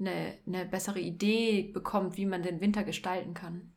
eine, 0.00 0.34
eine 0.46 0.64
bessere 0.64 1.00
Idee 1.00 1.70
bekommt, 1.72 2.16
wie 2.16 2.26
man 2.26 2.42
den 2.42 2.60
Winter 2.60 2.82
gestalten 2.82 3.34
kann. 3.34 3.72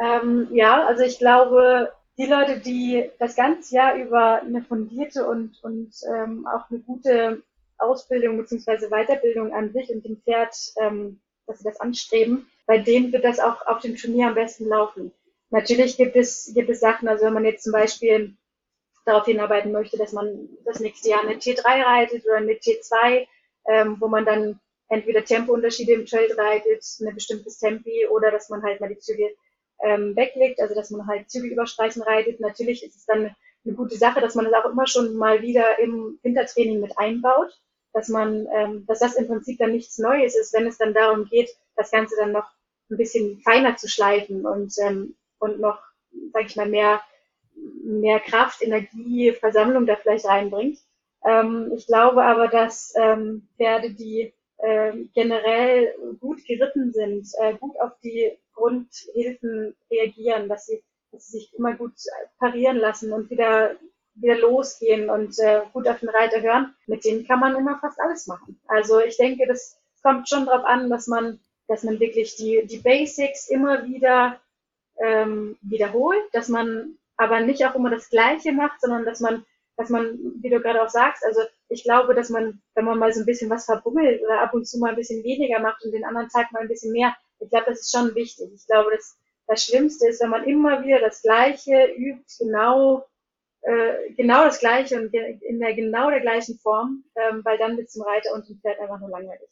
Ähm, 0.00 0.48
ja, 0.52 0.84
also 0.86 1.04
ich 1.04 1.18
glaube, 1.18 1.92
die 2.18 2.26
Leute, 2.26 2.58
die 2.58 3.10
das 3.18 3.36
ganze 3.36 3.74
Jahr 3.74 3.96
über 3.96 4.42
eine 4.42 4.62
fundierte 4.62 5.26
und, 5.26 5.62
und 5.62 5.94
ähm, 6.14 6.46
auch 6.46 6.70
eine 6.70 6.80
gute 6.80 7.42
Ausbildung 7.78 8.36
bzw. 8.36 8.88
Weiterbildung 8.88 9.52
an 9.52 9.72
sich 9.72 9.90
und 9.90 10.04
dem 10.04 10.20
Pferd, 10.22 10.54
ähm, 10.80 11.20
dass 11.46 11.58
sie 11.58 11.64
das 11.64 11.80
anstreben, 11.80 12.46
bei 12.66 12.78
denen 12.78 13.12
wird 13.12 13.24
das 13.24 13.40
auch 13.40 13.66
auf 13.66 13.80
dem 13.80 13.96
Turnier 13.96 14.28
am 14.28 14.34
besten 14.34 14.66
laufen. 14.66 15.12
Natürlich 15.50 15.96
gibt 15.96 16.16
es, 16.16 16.52
gibt 16.54 16.70
es 16.70 16.80
Sachen, 16.80 17.08
also 17.08 17.26
wenn 17.26 17.34
man 17.34 17.44
jetzt 17.44 17.64
zum 17.64 17.72
Beispiel 17.72 18.36
darauf 19.04 19.26
hinarbeiten 19.26 19.72
möchte, 19.72 19.98
dass 19.98 20.12
man 20.12 20.48
das 20.64 20.80
nächste 20.80 21.10
Jahr 21.10 21.22
eine 21.22 21.34
T3 21.34 21.64
reitet 21.64 22.24
oder 22.24 22.36
eine 22.36 22.52
T2, 22.52 23.26
ähm, 23.68 23.96
wo 23.98 24.08
man 24.08 24.24
dann 24.24 24.60
entweder 24.88 25.24
Tempounterschiede 25.24 25.92
im 25.92 26.06
Trail 26.06 26.32
reitet, 26.32 26.84
ein 27.00 27.14
bestimmtes 27.14 27.58
Tempi 27.58 28.06
oder 28.06 28.30
dass 28.30 28.50
man 28.50 28.62
halt 28.62 28.80
mal 28.80 28.88
die 28.88 28.98
Züge 28.98 29.34
ähm, 29.82 30.16
weglegt, 30.16 30.60
also 30.60 30.74
dass 30.74 30.90
man 30.90 31.06
halt 31.06 31.30
Züge 31.30 31.48
überstreichen 31.48 32.02
reitet. 32.02 32.40
Natürlich 32.40 32.84
ist 32.84 32.96
es 32.96 33.04
dann 33.04 33.34
eine 33.64 33.74
gute 33.74 33.96
Sache, 33.96 34.20
dass 34.20 34.34
man 34.34 34.46
es 34.46 34.52
das 34.52 34.64
auch 34.64 34.70
immer 34.70 34.86
schon 34.86 35.14
mal 35.14 35.42
wieder 35.42 35.78
im 35.78 36.18
Wintertraining 36.22 36.80
mit 36.80 36.98
einbaut, 36.98 37.60
dass 37.92 38.08
man, 38.08 38.46
ähm, 38.54 38.86
dass 38.86 39.00
das 39.00 39.14
im 39.14 39.26
Prinzip 39.26 39.58
dann 39.58 39.72
nichts 39.72 39.98
Neues 39.98 40.36
ist, 40.36 40.52
wenn 40.54 40.66
es 40.66 40.78
dann 40.78 40.94
darum 40.94 41.26
geht, 41.26 41.50
das 41.76 41.90
Ganze 41.90 42.16
dann 42.16 42.32
noch 42.32 42.46
ein 42.90 42.96
bisschen 42.96 43.40
feiner 43.40 43.76
zu 43.76 43.88
schleifen 43.88 44.46
und, 44.46 44.74
ähm, 44.78 45.16
und 45.38 45.60
noch, 45.60 45.80
sag 46.32 46.46
ich 46.46 46.56
mal, 46.56 46.68
mehr, 46.68 47.00
mehr 47.84 48.20
Kraft, 48.20 48.62
Energie, 48.62 49.32
Versammlung 49.32 49.86
da 49.86 49.96
vielleicht 49.96 50.26
reinbringt. 50.26 50.78
Ähm, 51.24 51.72
ich 51.74 51.86
glaube 51.86 52.24
aber, 52.24 52.48
dass 52.48 52.92
ähm, 52.96 53.48
Pferde, 53.56 53.90
die 53.90 54.32
äh, 54.58 54.92
generell 55.14 55.94
gut 56.20 56.44
geritten 56.46 56.92
sind, 56.92 57.28
äh, 57.40 57.54
gut 57.54 57.78
auf 57.80 57.92
die 58.02 58.32
Grundhilfen 58.54 59.74
reagieren, 59.90 60.48
dass 60.48 60.66
sie, 60.66 60.82
dass 61.10 61.26
sie 61.26 61.38
sich 61.38 61.54
immer 61.54 61.74
gut 61.74 61.92
parieren 62.38 62.76
lassen 62.76 63.12
und 63.12 63.30
wieder 63.30 63.76
wieder 64.14 64.36
losgehen 64.36 65.08
und 65.08 65.38
äh, 65.38 65.62
gut 65.72 65.88
auf 65.88 66.00
den 66.00 66.10
Reiter 66.10 66.42
hören, 66.42 66.74
mit 66.86 67.02
denen 67.02 67.26
kann 67.26 67.40
man 67.40 67.56
immer 67.56 67.78
fast 67.78 67.98
alles 67.98 68.26
machen. 68.26 68.60
Also 68.66 69.00
ich 69.00 69.16
denke, 69.16 69.46
das 69.46 69.78
kommt 70.02 70.28
schon 70.28 70.44
darauf 70.44 70.66
an, 70.66 70.90
dass 70.90 71.06
man 71.06 71.40
dass 71.72 71.84
man 71.84 72.00
wirklich 72.00 72.36
die, 72.36 72.66
die 72.66 72.78
Basics 72.78 73.48
immer 73.48 73.86
wieder 73.86 74.38
ähm, 74.98 75.56
wiederholt, 75.62 76.22
dass 76.32 76.48
man 76.48 76.98
aber 77.16 77.40
nicht 77.40 77.64
auch 77.64 77.74
immer 77.74 77.90
das 77.90 78.10
Gleiche 78.10 78.52
macht, 78.52 78.80
sondern 78.80 79.04
dass 79.04 79.20
man, 79.20 79.44
dass 79.76 79.88
man, 79.88 80.18
wie 80.42 80.50
du 80.50 80.60
gerade 80.60 80.82
auch 80.82 80.90
sagst, 80.90 81.24
also 81.24 81.40
ich 81.68 81.82
glaube, 81.84 82.14
dass 82.14 82.28
man, 82.28 82.60
wenn 82.74 82.84
man 82.84 82.98
mal 82.98 83.12
so 83.12 83.20
ein 83.20 83.26
bisschen 83.26 83.48
was 83.48 83.64
verbummelt 83.64 84.22
oder 84.22 84.42
ab 84.42 84.52
und 84.52 84.66
zu 84.66 84.78
mal 84.78 84.90
ein 84.90 84.96
bisschen 84.96 85.24
weniger 85.24 85.60
macht 85.60 85.82
und 85.84 85.92
den 85.92 86.04
anderen 86.04 86.28
Tag 86.28 86.52
mal 86.52 86.60
ein 86.60 86.68
bisschen 86.68 86.92
mehr, 86.92 87.16
ich 87.42 87.50
glaube, 87.50 87.66
das 87.66 87.80
ist 87.80 87.92
schon 87.92 88.14
wichtig. 88.14 88.50
Ich 88.54 88.66
glaube, 88.66 88.90
das, 88.94 89.18
das 89.46 89.64
Schlimmste 89.64 90.08
ist, 90.08 90.22
wenn 90.22 90.30
man 90.30 90.44
immer 90.44 90.84
wieder 90.84 91.00
das 91.00 91.22
Gleiche 91.22 91.92
übt, 91.96 92.24
genau, 92.38 93.04
äh, 93.62 94.12
genau 94.16 94.44
das 94.44 94.60
Gleiche 94.60 95.00
und 95.00 95.14
in 95.14 95.60
der 95.60 95.74
genau 95.74 96.10
der 96.10 96.20
gleichen 96.20 96.58
Form, 96.58 97.04
ähm, 97.16 97.44
weil 97.44 97.58
dann 97.58 97.76
wird 97.76 97.90
zum 97.90 98.02
Reiter 98.02 98.32
und 98.34 98.48
dem 98.48 98.58
Pferd 98.60 98.80
einfach 98.80 99.00
nur 99.00 99.10
langweilig. 99.10 99.48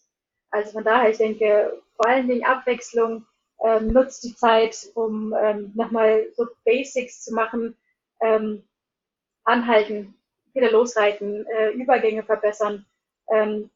Also 0.50 0.72
von 0.72 0.85
daher, 0.85 1.11
ich 1.11 1.18
denke, 1.18 1.81
vor 1.96 2.09
allen 2.09 2.29
Dingen 2.29 2.44
Abwechslung, 2.44 3.24
ähm, 3.62 3.88
nutzt 3.88 4.24
die 4.24 4.35
Zeit, 4.35 4.90
um 4.94 5.35
ähm, 5.38 5.72
nochmal 5.74 6.26
so 6.35 6.46
Basics 6.64 7.22
zu 7.22 7.35
machen, 7.35 7.76
ähm, 8.20 8.64
anhalten, 9.44 10.14
wieder 10.55 10.70
losreiten, 10.70 11.46
äh, 11.46 11.70
Übergänge 11.70 12.22
verbessern, 12.22 12.87
ähm, 13.31 13.70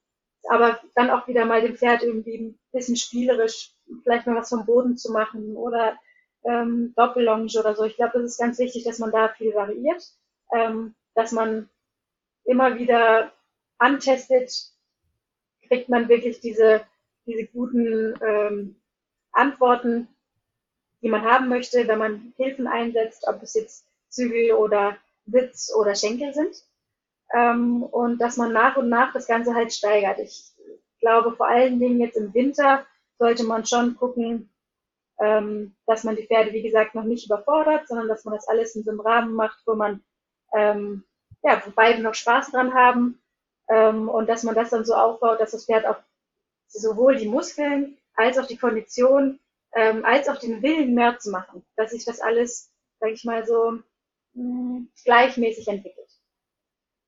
aber 0.48 0.81
dann 0.94 1.11
auch 1.11 1.27
wieder 1.29 1.44
mal 1.44 1.62
dem 1.62 1.77
Pferd 1.77 2.03
irgendwie 2.03 2.38
ein 2.38 2.59
bisschen 2.72 2.96
spielerisch 2.96 3.73
vielleicht 4.03 4.27
mal 4.27 4.37
was 4.37 4.49
vom 4.51 4.66
Boden 4.66 4.97
zu 4.97 5.12
machen 5.12 5.57
oder 5.57 5.99
ähm, 6.44 6.92
Doppellonge 6.97 7.49
oder 7.59 7.75
so. 7.75 7.85
Ich 7.85 7.97
glaube, 7.97 8.14
das 8.14 8.33
ist 8.33 8.38
ganz 8.38 8.59
wichtig, 8.59 8.85
dass 8.85 8.99
man 8.99 9.12
da 9.12 9.29
viel 9.31 9.55
variiert, 9.55 10.03
ähm, 10.55 10.94
dass 11.14 11.33
man 11.33 11.68
immer 12.44 12.79
wieder 12.79 13.33
antestet, 13.79 14.53
kriegt 15.68 15.88
man 15.88 16.09
wirklich 16.09 16.40
diese, 16.40 16.83
diese 17.27 17.47
guten 17.47 18.14
ähm, 18.23 18.77
Antworten, 19.33 20.09
die 21.03 21.09
man 21.09 21.23
haben 21.25 21.49
möchte, 21.49 21.87
wenn 21.88 21.99
man 21.99 22.33
Hilfen 22.37 22.66
einsetzt, 22.66 23.27
ob 23.29 23.42
es 23.42 23.55
jetzt 23.55 23.87
Zügel 24.09 24.53
oder 24.53 24.97
Sitz 25.27 25.73
oder 25.75 25.94
Schenkel 25.94 26.35
sind. 26.35 26.55
ähm, 27.35 27.83
und 27.83 28.18
dass 28.20 28.37
man 28.37 28.53
nach 28.53 28.77
und 28.77 28.88
nach 28.88 29.12
das 29.12 29.27
Ganze 29.27 29.55
halt 29.55 29.73
steigert. 29.73 30.18
Ich 30.20 30.53
glaube, 31.01 31.33
vor 31.37 31.49
allen 31.49 31.81
Dingen 31.81 32.01
jetzt 32.01 32.16
im 32.16 32.33
Winter 32.35 32.87
sollte 33.18 33.44
man 33.44 33.64
schon 33.64 33.96
gucken, 33.96 34.50
ähm, 35.20 35.74
dass 35.87 36.05
man 36.05 36.16
die 36.16 36.27
Pferde, 36.27 36.53
wie 36.53 36.62
gesagt, 36.62 36.94
noch 36.94 37.05
nicht 37.05 37.27
überfordert, 37.27 37.87
sondern 37.88 38.09
dass 38.09 38.24
man 38.24 38.35
das 38.35 38.48
alles 38.48 38.74
in 38.74 38.85
so 38.85 38.90
einem 38.90 39.00
Rahmen 39.00 39.35
macht, 39.35 39.62
wo 39.66 39.74
man, 39.74 40.03
ähm, 40.55 41.05
ja, 41.42 41.62
wo 41.64 41.70
beide 41.74 42.03
noch 42.03 42.14
Spaß 42.14 42.50
dran 42.50 42.74
haben 42.74 43.20
ähm, 43.68 44.09
und 44.09 44.29
dass 44.29 44.42
man 44.42 44.55
das 44.55 44.70
dann 44.70 44.85
so 44.85 44.94
aufbaut, 44.94 45.40
dass 45.40 45.53
das 45.53 45.66
Pferd 45.66 45.87
auch 45.87 45.98
sowohl 46.68 47.16
die 47.16 47.29
Muskeln 47.29 47.96
als 48.16 48.38
auch 48.38 48.46
die 48.46 48.57
Kondition 48.57 49.38
ähm, 49.74 50.05
als 50.05 50.29
auch 50.29 50.38
den 50.38 50.62
Willen 50.62 50.94
mehr 50.94 51.18
zu 51.18 51.31
machen, 51.31 51.64
dass 51.77 51.90
sich 51.90 52.05
das 52.05 52.20
alles, 52.20 52.70
sage 53.00 53.12
ich 53.12 53.24
mal 53.24 53.46
so, 53.46 53.72
mh, 53.72 53.83
hm, 54.35 54.88
gleichmäßig 55.05 55.68
entwickelt. 55.68 56.09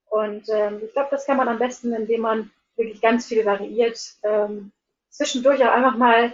Und 0.07 0.49
ähm, 0.49 0.83
ich 0.85 0.92
glaube, 0.92 1.09
das 1.11 1.27
kann 1.27 1.37
man 1.37 1.49
am 1.49 1.59
besten, 1.59 1.92
indem 1.92 2.23
man 2.23 2.51
wirklich 2.77 3.01
ganz 3.01 3.27
viel 3.27 3.45
variiert, 3.45 3.99
ähm, 4.23 4.73
zwischendurch 5.16 5.62
auch 5.64 5.72
einfach 5.72 5.96
mal, 5.96 6.33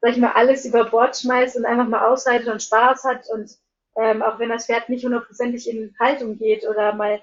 sag 0.00 0.12
ich 0.12 0.18
mal, 0.18 0.32
alles 0.32 0.64
über 0.64 0.84
Bord 0.84 1.16
schmeißt 1.16 1.56
und 1.56 1.64
einfach 1.64 1.88
mal 1.88 2.08
ausreitet 2.08 2.48
und 2.48 2.62
Spaß 2.62 3.04
hat 3.04 3.28
und 3.30 3.56
ähm, 3.96 4.22
auch 4.22 4.38
wenn 4.38 4.48
das 4.48 4.66
Pferd 4.66 4.88
nicht 4.88 5.04
hundertprozentig 5.04 5.68
in 5.68 5.94
Haltung 5.98 6.38
geht 6.38 6.66
oder 6.66 6.94
mal 6.94 7.20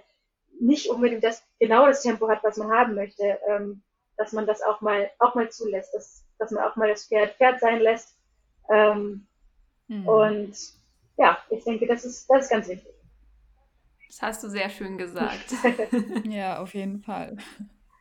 nicht 0.59 0.89
unbedingt 0.89 1.23
das 1.23 1.43
genau 1.59 1.85
das 1.85 2.01
Tempo 2.01 2.27
hat, 2.27 2.43
was 2.43 2.57
man 2.57 2.71
haben 2.71 2.95
möchte, 2.95 3.39
ähm, 3.49 3.81
dass 4.17 4.31
man 4.31 4.45
das 4.45 4.61
auch 4.61 4.81
mal 4.81 5.09
auch 5.19 5.35
mal 5.35 5.49
zulässt, 5.49 5.93
dass, 5.93 6.23
dass 6.39 6.51
man 6.51 6.63
auch 6.63 6.75
mal 6.75 6.89
das 6.89 7.07
Pferd 7.07 7.35
Pferd 7.35 7.59
sein 7.59 7.79
lässt. 7.79 8.17
Ähm, 8.69 9.27
mhm. 9.87 10.07
Und 10.07 10.55
ja, 11.17 11.37
ich 11.49 11.63
denke, 11.63 11.87
das 11.87 12.05
ist, 12.05 12.29
das 12.29 12.45
ist 12.45 12.49
ganz 12.49 12.67
wichtig. 12.67 12.93
Das 14.07 14.21
hast 14.21 14.43
du 14.43 14.49
sehr 14.49 14.69
schön 14.69 14.97
gesagt. 14.97 15.53
ja, 16.25 16.59
auf 16.59 16.73
jeden 16.73 16.99
Fall. 16.99 17.37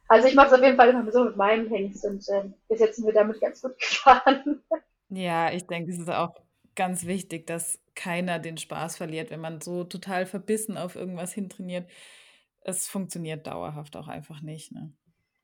Also 0.09 0.29
ich 0.29 0.35
mache 0.35 0.49
es 0.49 0.53
auf 0.53 0.62
jeden 0.62 0.77
Fall 0.77 0.90
immer 0.90 1.11
so 1.11 1.25
mit 1.25 1.37
meinem 1.37 1.69
Hengst 1.69 2.05
und 2.05 2.29
äh, 2.29 2.45
bis 2.69 2.81
jetzt 2.81 2.97
sind 2.97 3.07
wir 3.07 3.14
damit 3.14 3.40
ganz 3.40 3.62
gut 3.62 3.79
gefahren. 3.79 4.62
Ja, 5.09 5.53
ich 5.53 5.67
denke, 5.67 5.90
es 5.93 5.99
ist 5.99 6.11
auch 6.11 6.35
ganz 6.75 7.07
wichtig, 7.07 7.47
dass 7.47 7.79
keiner 7.95 8.38
den 8.38 8.59
Spaß 8.59 8.97
verliert, 8.97 9.31
wenn 9.31 9.40
man 9.40 9.61
so 9.61 9.85
total 9.85 10.27
verbissen 10.27 10.77
auf 10.77 10.97
irgendwas 10.97 11.33
hintrainiert. 11.33 11.88
Es 12.62 12.88
funktioniert 12.88 13.47
dauerhaft 13.47 13.97
auch 13.97 14.09
einfach 14.09 14.43
nicht. 14.43 14.73
Ne? 14.73 14.93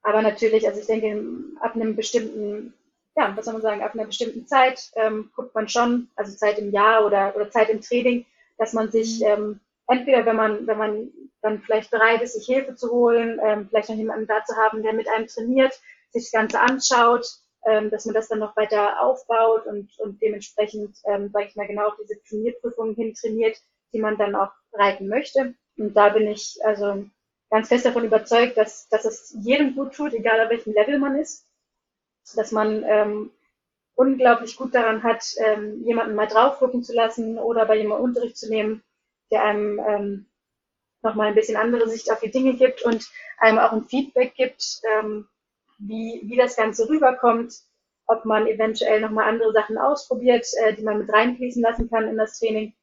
Aber 0.03 0.23
natürlich, 0.23 0.67
also 0.67 0.81
ich 0.81 0.87
denke, 0.87 1.23
ab 1.61 1.75
einem 1.75 1.95
bestimmten, 1.95 2.75
ja, 3.17 3.37
was 3.37 3.45
soll 3.45 3.55
man 3.55 3.63
sagen, 3.63 3.83
ab 3.83 3.95
einer 3.95 4.07
bestimmten 4.07 4.47
Zeit 4.47 4.91
ähm, 4.97 5.31
guckt 5.35 5.55
man 5.55 5.69
schon, 5.69 6.09
also 6.17 6.37
Zeit 6.37 6.59
im 6.59 6.73
Jahr 6.73 7.07
oder, 7.07 7.35
oder 7.37 7.51
Zeit 7.51 7.69
im 7.69 7.81
Training, 7.81 8.25
dass 8.59 8.73
man 8.73 8.91
sich 8.91 9.21
mhm. 9.21 9.27
ähm, 9.27 9.61
entweder, 9.91 10.25
wenn 10.25 10.37
man, 10.37 10.67
wenn 10.67 10.79
man 10.79 11.11
dann 11.43 11.61
vielleicht 11.61 11.91
bereit 11.91 12.23
ist, 12.23 12.35
sich 12.35 12.47
Hilfe 12.47 12.75
zu 12.75 12.91
holen, 12.91 13.41
ähm, 13.43 13.69
vielleicht 13.69 13.89
noch 13.89 13.97
jemanden 13.97 14.27
da 14.27 14.45
zu 14.45 14.57
haben, 14.57 14.83
der 14.83 14.93
mit 14.93 15.09
einem 15.09 15.27
trainiert, 15.27 15.73
sich 16.11 16.25
das 16.25 16.33
Ganze 16.33 16.61
anschaut, 16.61 17.27
ähm, 17.67 17.91
dass 17.91 18.07
man 18.07 18.15
das 18.15 18.29
dann 18.29 18.39
noch 18.39 18.57
weiter 18.57 19.03
aufbaut 19.03 19.67
und, 19.67 19.91
und 19.99 20.21
dementsprechend, 20.23 20.97
ähm, 21.05 21.31
sage 21.31 21.47
ich 21.47 21.57
mal, 21.57 21.67
genau 21.67 21.89
auf 21.89 21.97
diese 22.01 22.23
Turnierprüfungen 22.25 22.95
hin 22.95 23.15
trainiert, 23.15 23.57
die 23.93 24.01
man 24.01 24.17
dann 24.17 24.35
auch 24.35 24.53
reiten 24.73 25.09
möchte. 25.09 25.55
Und 25.77 25.95
da 25.95 26.11
bin 26.11 26.29
ich 26.29 26.59
also 26.63 27.05
ganz 27.51 27.69
fest 27.69 27.85
davon 27.85 28.05
überzeugt, 28.05 28.57
dass, 28.57 28.89
dass 28.89 29.05
es 29.05 29.35
jedem 29.41 29.75
gut 29.75 29.95
tut, 29.95 30.15
egal 30.15 30.41
auf 30.41 30.51
welchem 30.51 30.73
Level 30.73 30.99
man 30.99 31.17
ist, 31.17 31.47
dass 32.37 32.53
man 32.53 32.85
ähm, 32.85 33.31
unglaublich 33.95 34.57
gut 34.57 34.75
daran 34.75 35.03
hat, 35.03 35.25
ähm, 35.39 35.83
jemanden 35.85 36.15
mal 36.15 36.27
draufgucken 36.27 36.83
zu 36.83 36.95
lassen 36.95 37.39
oder 37.39 37.67
bei 37.67 37.77
jemandem 37.77 38.05
Unterricht 38.05 38.37
zu 38.37 38.49
nehmen, 38.49 38.83
der 39.31 39.45
einem 39.45 39.81
ähm, 39.87 40.27
nochmal 41.03 41.29
ein 41.29 41.35
bisschen 41.35 41.57
andere 41.57 41.89
Sicht 41.89 42.11
auf 42.11 42.21
die 42.21 42.31
Dinge 42.31 42.55
gibt 42.55 42.83
und 42.83 43.09
einem 43.39 43.59
auch 43.59 43.73
ein 43.73 43.87
Feedback 43.87 44.35
gibt, 44.35 44.81
ähm, 44.93 45.29
wie, 45.79 46.23
wie 46.25 46.37
das 46.37 46.57
Ganze 46.57 46.89
rüberkommt, 46.89 47.55
ob 48.07 48.25
man 48.25 48.47
eventuell 48.47 49.01
nochmal 49.01 49.29
andere 49.29 49.53
Sachen 49.53 49.79
ausprobiert, 49.79 50.47
äh, 50.63 50.75
die 50.75 50.83
man 50.83 50.99
mit 50.99 51.13
reinfließen 51.13 51.63
lassen 51.63 51.89
kann 51.89 52.09
in 52.09 52.17
das 52.17 52.39
Training 52.39 52.75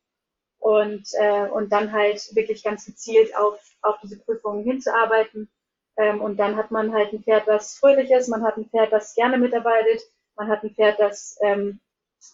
und, 0.59 1.07
äh, 1.13 1.47
und 1.49 1.71
dann 1.71 1.91
halt 1.91 2.35
wirklich 2.35 2.63
ganz 2.63 2.85
gezielt 2.85 3.35
auf, 3.35 3.59
auf 3.81 3.97
diese 4.01 4.19
Prüfungen 4.19 4.63
hinzuarbeiten. 4.63 5.49
Ähm, 5.97 6.21
und 6.21 6.37
dann 6.37 6.55
hat 6.55 6.71
man 6.71 6.93
halt 6.93 7.13
ein 7.13 7.23
Pferd, 7.23 7.47
was 7.47 7.77
fröhlich 7.77 8.09
ist, 8.11 8.29
man 8.29 8.43
hat 8.43 8.57
ein 8.57 8.69
Pferd, 8.69 8.91
das 8.91 9.15
gerne 9.15 9.37
mitarbeitet, 9.37 10.01
man 10.35 10.47
hat 10.47 10.63
ein 10.63 10.73
Pferd, 10.73 10.99
das 10.99 11.37
ähm, 11.41 11.79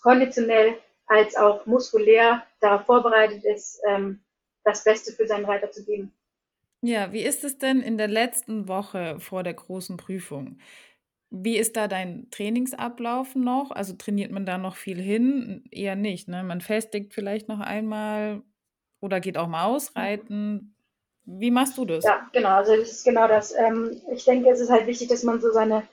konditionell 0.01 0.77
als 1.07 1.35
auch 1.35 1.65
muskulär 1.65 2.43
darauf 2.59 2.85
vorbereitet 2.85 3.43
ist, 3.43 3.81
ähm, 3.87 4.21
das 4.63 4.83
Beste 4.83 5.11
für 5.11 5.27
seinen 5.27 5.45
Reiter 5.45 5.71
zu 5.71 5.83
geben. 5.83 6.13
Ja, 6.81 7.13
wie 7.13 7.21
ist 7.21 7.43
es 7.43 7.57
denn 7.57 7.81
in 7.81 7.97
der 7.97 8.07
letzten 8.07 8.67
Woche 8.67 9.19
vor 9.19 9.43
der 9.43 9.53
großen 9.53 9.97
Prüfung? 9.97 10.57
Wie 11.29 11.57
ist 11.57 11.75
da 11.77 11.87
dein 11.87 12.29
Trainingsablauf 12.29 13.35
noch? 13.35 13.71
Also 13.71 13.93
trainiert 13.93 14.31
man 14.31 14.45
da 14.45 14.57
noch 14.57 14.75
viel 14.75 15.01
hin? 15.01 15.63
Eher 15.71 15.95
nicht, 15.95 16.27
ne? 16.27 16.43
Man 16.43 16.61
festigt 16.61 17.13
vielleicht 17.13 17.47
noch 17.47 17.59
einmal 17.59 18.43
oder 18.99 19.19
geht 19.19 19.37
auch 19.37 19.47
mal 19.47 19.65
ausreiten. 19.65 20.75
Wie 21.25 21.51
machst 21.51 21.77
du 21.77 21.85
das? 21.85 22.03
Ja, 22.03 22.29
genau. 22.33 22.49
Also 22.49 22.75
das 22.75 22.91
ist 22.91 23.05
genau 23.05 23.27
das. 23.27 23.53
Ähm, 23.57 24.01
ich 24.11 24.25
denke, 24.25 24.49
es 24.49 24.59
ist 24.59 24.69
halt 24.69 24.85
wichtig, 24.85 25.07
dass 25.07 25.23
man 25.23 25.39
so 25.41 25.51
seine 25.51 25.83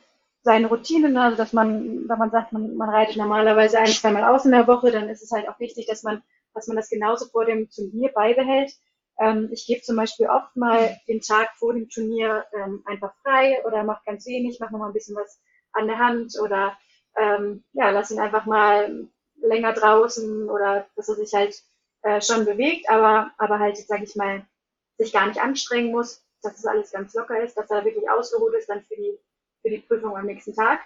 seine 0.42 0.68
Routinen, 0.68 1.16
also 1.16 1.36
dass 1.36 1.52
man, 1.52 2.08
wenn 2.08 2.18
man 2.18 2.30
sagt, 2.30 2.52
man, 2.52 2.76
man 2.76 2.88
reitet 2.88 3.16
normalerweise 3.16 3.78
ein, 3.78 3.86
zweimal 3.86 4.24
aus 4.24 4.44
in 4.44 4.52
der 4.52 4.66
Woche, 4.66 4.90
dann 4.90 5.08
ist 5.08 5.22
es 5.22 5.32
halt 5.32 5.48
auch 5.48 5.58
wichtig, 5.60 5.86
dass 5.86 6.02
man, 6.02 6.22
dass 6.54 6.66
man 6.66 6.76
das 6.76 6.88
genauso 6.88 7.26
vor 7.26 7.44
dem 7.44 7.68
Turnier 7.70 8.10
beibehält. 8.14 8.72
Ähm, 9.18 9.50
ich 9.52 9.66
gebe 9.66 9.82
zum 9.82 9.96
Beispiel 9.96 10.26
oft 10.26 10.56
mal 10.56 10.98
den 11.08 11.20
Tag 11.20 11.50
vor 11.58 11.74
dem 11.74 11.88
Turnier 11.90 12.46
ähm, 12.54 12.82
einfach 12.86 13.12
frei 13.22 13.62
oder 13.66 13.84
mache 13.84 14.02
ganz 14.06 14.26
wenig, 14.26 14.60
mache 14.60 14.72
noch 14.72 14.80
mal 14.80 14.86
ein 14.86 14.94
bisschen 14.94 15.16
was 15.16 15.40
an 15.72 15.86
der 15.86 15.98
Hand 15.98 16.34
oder 16.42 16.76
ähm, 17.16 17.62
ja, 17.72 17.90
lass 17.90 18.10
ihn 18.10 18.20
einfach 18.20 18.46
mal 18.46 19.08
länger 19.42 19.72
draußen 19.72 20.48
oder 20.48 20.86
dass 20.96 21.08
er 21.08 21.16
sich 21.16 21.34
halt 21.34 21.60
äh, 22.02 22.20
schon 22.22 22.46
bewegt, 22.46 22.88
aber, 22.88 23.30
aber 23.36 23.58
halt, 23.58 23.76
sage 23.76 24.04
ich 24.04 24.16
mal, 24.16 24.42
sich 24.96 25.12
gar 25.12 25.26
nicht 25.26 25.40
anstrengen 25.40 25.92
muss, 25.92 26.24
dass 26.42 26.54
das 26.54 26.66
alles 26.66 26.92
ganz 26.92 27.12
locker 27.14 27.42
ist, 27.42 27.56
dass 27.56 27.70
er 27.70 27.84
wirklich 27.84 28.08
ausgeruht 28.08 28.54
ist 28.54 28.68
dann 28.68 28.82
für 28.84 28.96
die 28.96 29.18
für 29.62 29.70
die 29.70 29.78
Prüfung 29.78 30.16
am 30.16 30.26
nächsten 30.26 30.54
Tag. 30.54 30.80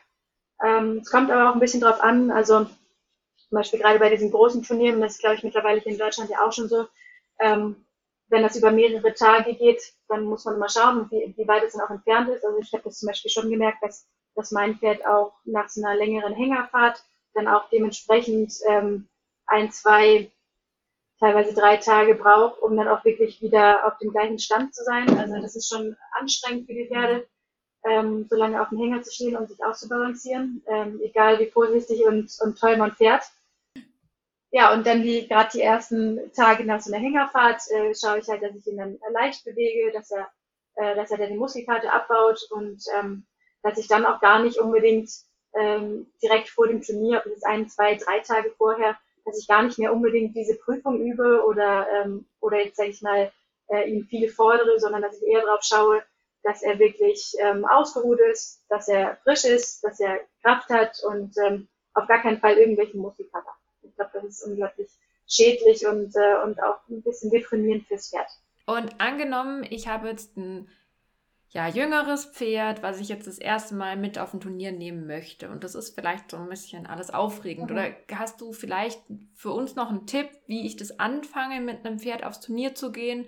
Ähm, 0.62 0.98
es 1.02 1.10
kommt 1.10 1.30
aber 1.30 1.50
auch 1.50 1.54
ein 1.54 1.60
bisschen 1.60 1.80
drauf 1.80 2.00
an, 2.00 2.30
also 2.30 2.64
zum 2.64 3.50
Beispiel 3.50 3.80
gerade 3.80 3.98
bei 3.98 4.10
diesen 4.10 4.30
großen 4.30 4.62
Turnieren, 4.62 5.00
das 5.00 5.14
ist 5.14 5.20
glaube 5.20 5.37
ich 5.37 5.42
mittlerweile 5.42 5.80
hier 5.80 5.92
in 5.92 5.98
Deutschland 5.98 6.30
ja 6.30 6.38
auch 6.44 6.52
schon 6.52 6.68
so, 6.68 6.87
ähm, 7.40 7.84
wenn 8.28 8.42
das 8.42 8.56
über 8.56 8.70
mehrere 8.70 9.14
Tage 9.14 9.54
geht, 9.54 9.92
dann 10.08 10.24
muss 10.24 10.44
man 10.44 10.56
immer 10.56 10.68
schauen, 10.68 11.08
wie, 11.10 11.34
wie 11.37 11.48
weit 11.48 11.64
es 11.64 11.74
dann 11.74 11.82
auch 11.82 11.90
entfernt 11.90 12.30
ist. 12.30 12.44
Also 12.44 12.58
ich 12.58 12.72
habe 12.72 12.84
das 12.84 12.98
zum 12.98 13.08
Beispiel 13.08 13.30
schon 13.30 13.50
gemerkt, 13.50 13.82
dass, 13.82 14.08
dass 14.34 14.50
mein 14.50 14.76
Pferd 14.78 15.06
auch 15.06 15.34
nach 15.44 15.68
so 15.68 15.84
einer 15.84 15.96
längeren 15.96 16.34
Hängerfahrt 16.34 17.04
dann 17.34 17.48
auch 17.48 17.68
dementsprechend 17.70 18.54
ähm, 18.68 19.08
ein, 19.46 19.70
zwei, 19.72 20.30
teilweise 21.20 21.54
drei 21.54 21.76
Tage 21.76 22.14
braucht, 22.14 22.60
um 22.62 22.76
dann 22.76 22.88
auch 22.88 23.04
wirklich 23.04 23.40
wieder 23.42 23.87
auf 23.87 23.98
dem 23.98 24.10
gleichen 24.10 24.38
Stand 24.38 24.74
zu 24.74 24.84
sein. 24.84 25.18
Also 25.18 25.40
das 25.40 25.54
ist 25.54 25.68
schon 25.68 25.96
anstrengend 26.18 26.66
für 26.66 26.74
die 26.74 26.88
Pferde 26.88 27.26
ähm, 27.85 28.27
so 28.29 28.37
lange 28.37 28.61
auf 28.61 28.70
dem 28.70 28.79
Hänger 28.79 29.03
zu 29.03 29.12
stehen 29.12 29.37
und 29.37 29.49
sich 29.49 29.62
auszubalancieren, 29.64 30.62
ähm, 30.66 31.01
egal 31.03 31.38
wie 31.38 31.51
vorsichtig 31.51 32.05
und, 32.05 32.31
und 32.40 32.59
toll 32.59 32.77
man 32.77 32.92
fährt. 32.92 33.25
Ja, 34.51 34.73
und 34.73 34.87
dann 34.87 35.03
die 35.03 35.27
gerade 35.27 35.51
die 35.53 35.62
ersten 35.62 36.33
Tage 36.33 36.64
nach 36.64 36.81
so 36.81 36.92
einer 36.92 37.03
Hängerfahrt 37.03 37.62
äh, 37.70 37.94
schaue 37.94 38.18
ich 38.18 38.29
halt, 38.29 38.42
dass 38.42 38.55
ich 38.55 38.66
ihn 38.66 38.77
dann 38.79 38.99
leicht 39.12 39.44
bewege, 39.44 39.92
dass 39.92 40.11
er, 40.12 40.29
äh, 40.77 40.94
dass 40.94 41.11
er 41.11 41.18
dann 41.18 41.31
die 41.31 41.37
Muskelkarte 41.37 41.92
abbaut 41.92 42.40
und 42.51 42.83
ähm, 42.99 43.27
dass 43.62 43.79
ich 43.79 43.88
dann 43.88 44.07
auch 44.07 44.20
gar 44.20 44.42
nicht 44.42 44.59
unbedingt 44.59 45.11
ähm, 45.55 46.07
direkt 46.23 46.49
vor 46.49 46.68
dem 46.68 46.83
Turnier, 46.83 47.23
ob 47.25 47.33
es 47.33 47.42
ein, 47.42 47.68
zwei, 47.68 47.97
drei 47.97 48.20
Tage 48.20 48.53
vorher, 48.57 48.97
dass 49.25 49.38
ich 49.38 49.49
gar 49.49 49.62
nicht 49.62 49.79
mehr 49.79 49.92
unbedingt 49.92 50.37
diese 50.37 50.57
Prüfung 50.57 51.01
übe 51.01 51.44
oder 51.47 51.87
ähm, 51.90 52.27
oder 52.40 52.59
jetzt 52.59 52.77
sage 52.77 52.90
ich 52.90 53.03
mal 53.03 53.33
äh, 53.68 53.90
ihm 53.90 54.07
viele 54.07 54.29
fordere, 54.29 54.79
sondern 54.79 55.03
dass 55.03 55.20
ich 55.20 55.27
eher 55.27 55.42
drauf 55.42 55.62
schaue, 55.62 56.03
dass 56.44 56.62
er 56.62 56.78
wirklich 56.78 57.33
ähm, 57.40 57.64
ausgeruht 57.64 58.20
ist, 58.30 58.62
dass 58.68 58.87
er 58.87 59.16
frisch 59.24 59.44
ist, 59.44 59.83
dass 59.83 59.98
er 59.98 60.20
Kraft 60.42 60.68
hat 60.68 61.02
und 61.04 61.35
ähm, 61.44 61.68
auf 61.94 62.07
gar 62.07 62.20
keinen 62.20 62.38
Fall 62.38 62.59
irgendwelche 62.59 63.02
hat. 63.33 63.44
Ich 63.83 63.94
glaube, 63.96 64.11
das 64.14 64.24
ist 64.24 64.42
unglaublich 64.42 64.90
schädlich 65.26 65.87
und, 65.87 66.14
äh, 66.14 66.42
und 66.44 66.62
auch 66.62 66.87
ein 66.88 67.02
bisschen 67.02 67.30
deprimierend 67.30 67.87
fürs 67.87 68.11
Pferd. 68.11 68.28
Und 68.66 69.00
angenommen, 69.00 69.66
ich 69.68 69.88
habe 69.88 70.09
jetzt 70.09 70.37
ein 70.37 70.68
ja, 71.50 71.68
jüngeres 71.68 72.26
Pferd, 72.26 72.83
was 72.83 73.00
ich 73.00 73.09
jetzt 73.09 73.26
das 73.26 73.38
erste 73.38 73.74
Mal 73.74 73.96
mit 73.96 74.18
auf 74.18 74.35
ein 74.35 74.40
Turnier 74.40 74.72
nehmen 74.72 75.07
möchte. 75.07 75.48
Und 75.48 75.62
das 75.62 75.74
ist 75.74 75.94
vielleicht 75.94 76.30
so 76.30 76.37
ein 76.37 76.48
bisschen 76.48 76.87
alles 76.87 77.11
aufregend. 77.11 77.70
Mhm. 77.70 77.76
Oder 77.76 77.90
hast 78.12 78.40
du 78.40 78.52
vielleicht 78.52 79.00
für 79.35 79.52
uns 79.52 79.76
noch 79.76 79.88
einen 79.88 80.07
Tipp, 80.07 80.28
wie 80.46 80.66
ich 80.66 80.76
das 80.76 80.98
anfange, 80.98 81.61
mit 81.61 81.87
einem 81.87 82.00
Pferd 82.00 82.24
aufs 82.24 82.40
Turnier 82.40 82.74
zu 82.74 82.90
gehen? 82.90 83.26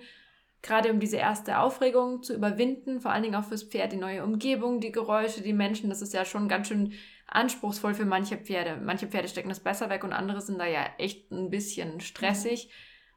Gerade 0.67 0.91
um 0.91 0.99
diese 0.99 1.17
erste 1.17 1.59
Aufregung 1.59 2.21
zu 2.21 2.35
überwinden, 2.35 2.99
vor 2.99 3.11
allen 3.11 3.23
Dingen 3.23 3.35
auch 3.35 3.45
fürs 3.45 3.63
Pferd, 3.63 3.93
die 3.93 3.97
neue 3.97 4.23
Umgebung, 4.23 4.79
die 4.79 4.91
Geräusche, 4.91 5.41
die 5.41 5.53
Menschen, 5.53 5.89
das 5.89 6.01
ist 6.01 6.13
ja 6.13 6.25
schon 6.25 6.47
ganz 6.47 6.67
schön 6.67 6.93
anspruchsvoll 7.27 7.93
für 7.93 8.05
manche 8.05 8.37
Pferde. 8.37 8.79
Manche 8.81 9.07
Pferde 9.07 9.27
stecken 9.27 9.49
das 9.49 9.59
besser 9.59 9.89
weg 9.89 10.03
und 10.03 10.13
andere 10.13 10.41
sind 10.41 10.59
da 10.59 10.65
ja 10.65 10.85
echt 10.97 11.31
ein 11.31 11.49
bisschen 11.49 11.99
stressig. 11.99 12.69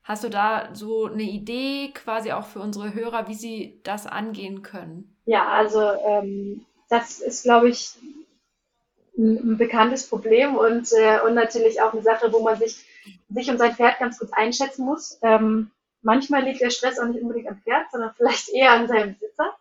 Hast 0.02 0.24
du 0.24 0.30
da 0.30 0.70
so 0.72 1.06
eine 1.06 1.22
Idee 1.22 1.92
quasi 1.92 2.32
auch 2.32 2.46
für 2.46 2.60
unsere 2.60 2.94
Hörer, 2.94 3.28
wie 3.28 3.34
sie 3.34 3.80
das 3.84 4.06
angehen 4.06 4.62
können? 4.62 5.16
Ja, 5.26 5.48
also 5.48 5.80
ähm, 6.06 6.64
das 6.88 7.20
ist, 7.20 7.44
glaube 7.44 7.68
ich, 7.68 7.92
ein, 9.16 9.52
ein 9.52 9.56
bekanntes 9.58 10.08
Problem 10.08 10.56
und, 10.56 10.90
äh, 10.92 11.20
und 11.24 11.34
natürlich 11.34 11.82
auch 11.82 11.92
eine 11.92 12.02
Sache, 12.02 12.32
wo 12.32 12.40
man 12.40 12.58
sich, 12.58 12.84
sich 13.28 13.50
und 13.50 13.58
sein 13.58 13.74
Pferd 13.74 13.98
ganz 13.98 14.18
gut 14.18 14.30
einschätzen 14.32 14.84
muss. 14.84 15.18
Ähm, 15.22 15.70
manchmal 16.02 16.42
liegt 16.42 16.60
der 16.60 16.70
Stress 16.70 16.98
auch 16.98 17.06
nicht 17.06 17.22
unbedingt 17.22 17.48
am 17.48 17.60
Pferd, 17.60 17.90
sondern 17.90 18.14
vielleicht 18.16 18.48
eher 18.50 18.72
an 18.72 18.88
seinem 18.88 19.14
Besitzer. 19.14 19.56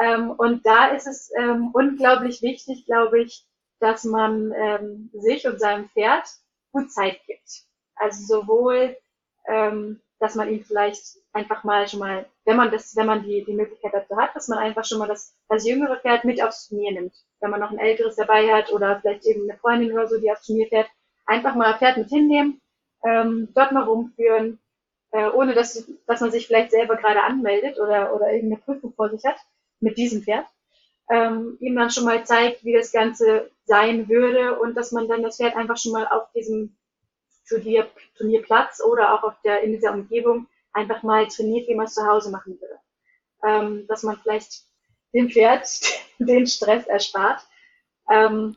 Ähm, 0.00 0.30
und 0.30 0.66
da 0.66 0.88
ist 0.88 1.06
es 1.06 1.30
ähm, 1.38 1.70
unglaublich 1.72 2.42
wichtig, 2.42 2.86
glaube 2.86 3.22
ich, 3.22 3.44
dass 3.80 4.04
man 4.04 4.52
ähm, 4.52 5.10
sich 5.12 5.46
und 5.46 5.60
seinem 5.60 5.88
Pferd 5.90 6.26
gut 6.72 6.90
Zeit 6.90 7.20
gibt. 7.26 7.64
Also 7.96 8.40
sowohl, 8.40 8.96
ähm, 9.46 10.00
dass 10.18 10.34
man 10.34 10.48
ihn 10.48 10.64
vielleicht 10.64 11.18
einfach 11.32 11.64
mal 11.64 11.86
schon 11.86 12.00
mal, 12.00 12.26
wenn 12.44 12.56
man 12.56 12.70
das, 12.70 12.96
wenn 12.96 13.06
man 13.06 13.22
die, 13.22 13.44
die 13.44 13.52
Möglichkeit 13.52 13.92
dazu 13.92 14.16
hat, 14.16 14.34
dass 14.34 14.48
man 14.48 14.58
einfach 14.58 14.84
schon 14.84 14.98
mal 14.98 15.08
das, 15.08 15.34
das 15.48 15.66
jüngere 15.66 16.00
Pferd 16.00 16.24
mit 16.24 16.42
aufs 16.42 16.68
Turnier 16.68 16.92
nimmt. 16.92 17.14
Wenn 17.40 17.50
man 17.50 17.60
noch 17.60 17.70
ein 17.70 17.78
älteres 17.78 18.16
dabei 18.16 18.52
hat 18.52 18.72
oder 18.72 19.00
vielleicht 19.00 19.26
eben 19.26 19.48
eine 19.48 19.58
Freundin 19.58 19.92
oder 19.92 20.08
so, 20.08 20.18
die 20.18 20.30
aufs 20.30 20.46
Turnier 20.46 20.66
fährt, 20.68 20.88
einfach 21.26 21.54
mal 21.54 21.72
ein 21.72 21.78
Pferd 21.78 21.98
mit 21.98 22.08
hinnehmen, 22.08 22.60
ähm, 23.04 23.48
dort 23.54 23.72
mal 23.72 23.84
rumführen, 23.84 24.58
äh, 25.14 25.30
ohne 25.30 25.54
dass, 25.54 25.88
dass 26.08 26.20
man 26.20 26.32
sich 26.32 26.48
vielleicht 26.48 26.72
selber 26.72 26.96
gerade 26.96 27.22
anmeldet 27.22 27.78
oder, 27.78 28.14
oder 28.14 28.32
irgendeine 28.32 28.60
Prüfung 28.60 28.92
vor 28.94 29.10
sich 29.10 29.24
hat 29.24 29.36
mit 29.78 29.96
diesem 29.96 30.22
Pferd. 30.22 30.44
Ähm, 31.08 31.56
ihm 31.60 31.76
dann 31.76 31.90
schon 31.90 32.04
mal 32.04 32.26
zeigt, 32.26 32.64
wie 32.64 32.72
das 32.72 32.90
Ganze 32.90 33.50
sein 33.64 34.08
würde 34.08 34.58
und 34.58 34.74
dass 34.74 34.90
man 34.90 35.06
dann 35.06 35.22
das 35.22 35.36
Pferd 35.36 35.54
einfach 35.54 35.76
schon 35.76 35.92
mal 35.92 36.08
auf 36.08 36.32
diesem 36.32 36.76
Turnier, 37.48 37.88
Turnierplatz 38.16 38.82
oder 38.82 39.14
auch 39.14 39.22
auf 39.22 39.40
der, 39.44 39.62
in 39.62 39.72
dieser 39.72 39.92
Umgebung 39.92 40.48
einfach 40.72 41.04
mal 41.04 41.28
trainiert, 41.28 41.68
wie 41.68 41.76
man 41.76 41.86
es 41.86 41.94
zu 41.94 42.04
Hause 42.04 42.30
machen 42.30 42.58
würde. 42.60 42.80
Ähm, 43.44 43.86
dass 43.86 44.02
man 44.02 44.18
vielleicht 44.18 44.64
dem 45.12 45.30
Pferd 45.30 45.68
den 46.18 46.48
Stress 46.48 46.86
erspart, 46.86 47.40
ähm, 48.10 48.56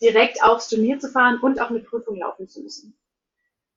direkt 0.00 0.42
aufs 0.42 0.68
Turnier 0.68 0.98
zu 0.98 1.10
fahren 1.10 1.38
und 1.40 1.60
auch 1.60 1.70
eine 1.70 1.78
Prüfung 1.80 2.16
laufen 2.16 2.48
zu 2.48 2.60
müssen. 2.60 2.98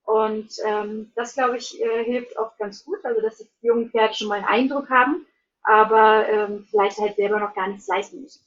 Und 0.06 0.52
ähm, 0.64 1.12
das, 1.16 1.34
glaube 1.34 1.58
ich, 1.58 1.82
äh, 1.82 2.04
hilft 2.04 2.38
oft 2.38 2.58
ganz 2.60 2.86
gut, 2.86 3.04
also 3.04 3.22
dass 3.22 3.38
die 3.38 3.48
jungen 3.62 3.90
Pferde 3.90 4.14
schon 4.14 4.28
mal 4.28 4.36
einen 4.36 4.46
Eindruck 4.46 4.90
haben, 4.90 5.26
aber 5.64 6.28
ähm, 6.30 6.68
vielleicht 6.70 7.00
halt 7.00 7.16
selber 7.16 7.40
noch 7.40 7.56
gar 7.56 7.68
nichts 7.68 7.88
leisten 7.88 8.22
müssen. 8.22 8.46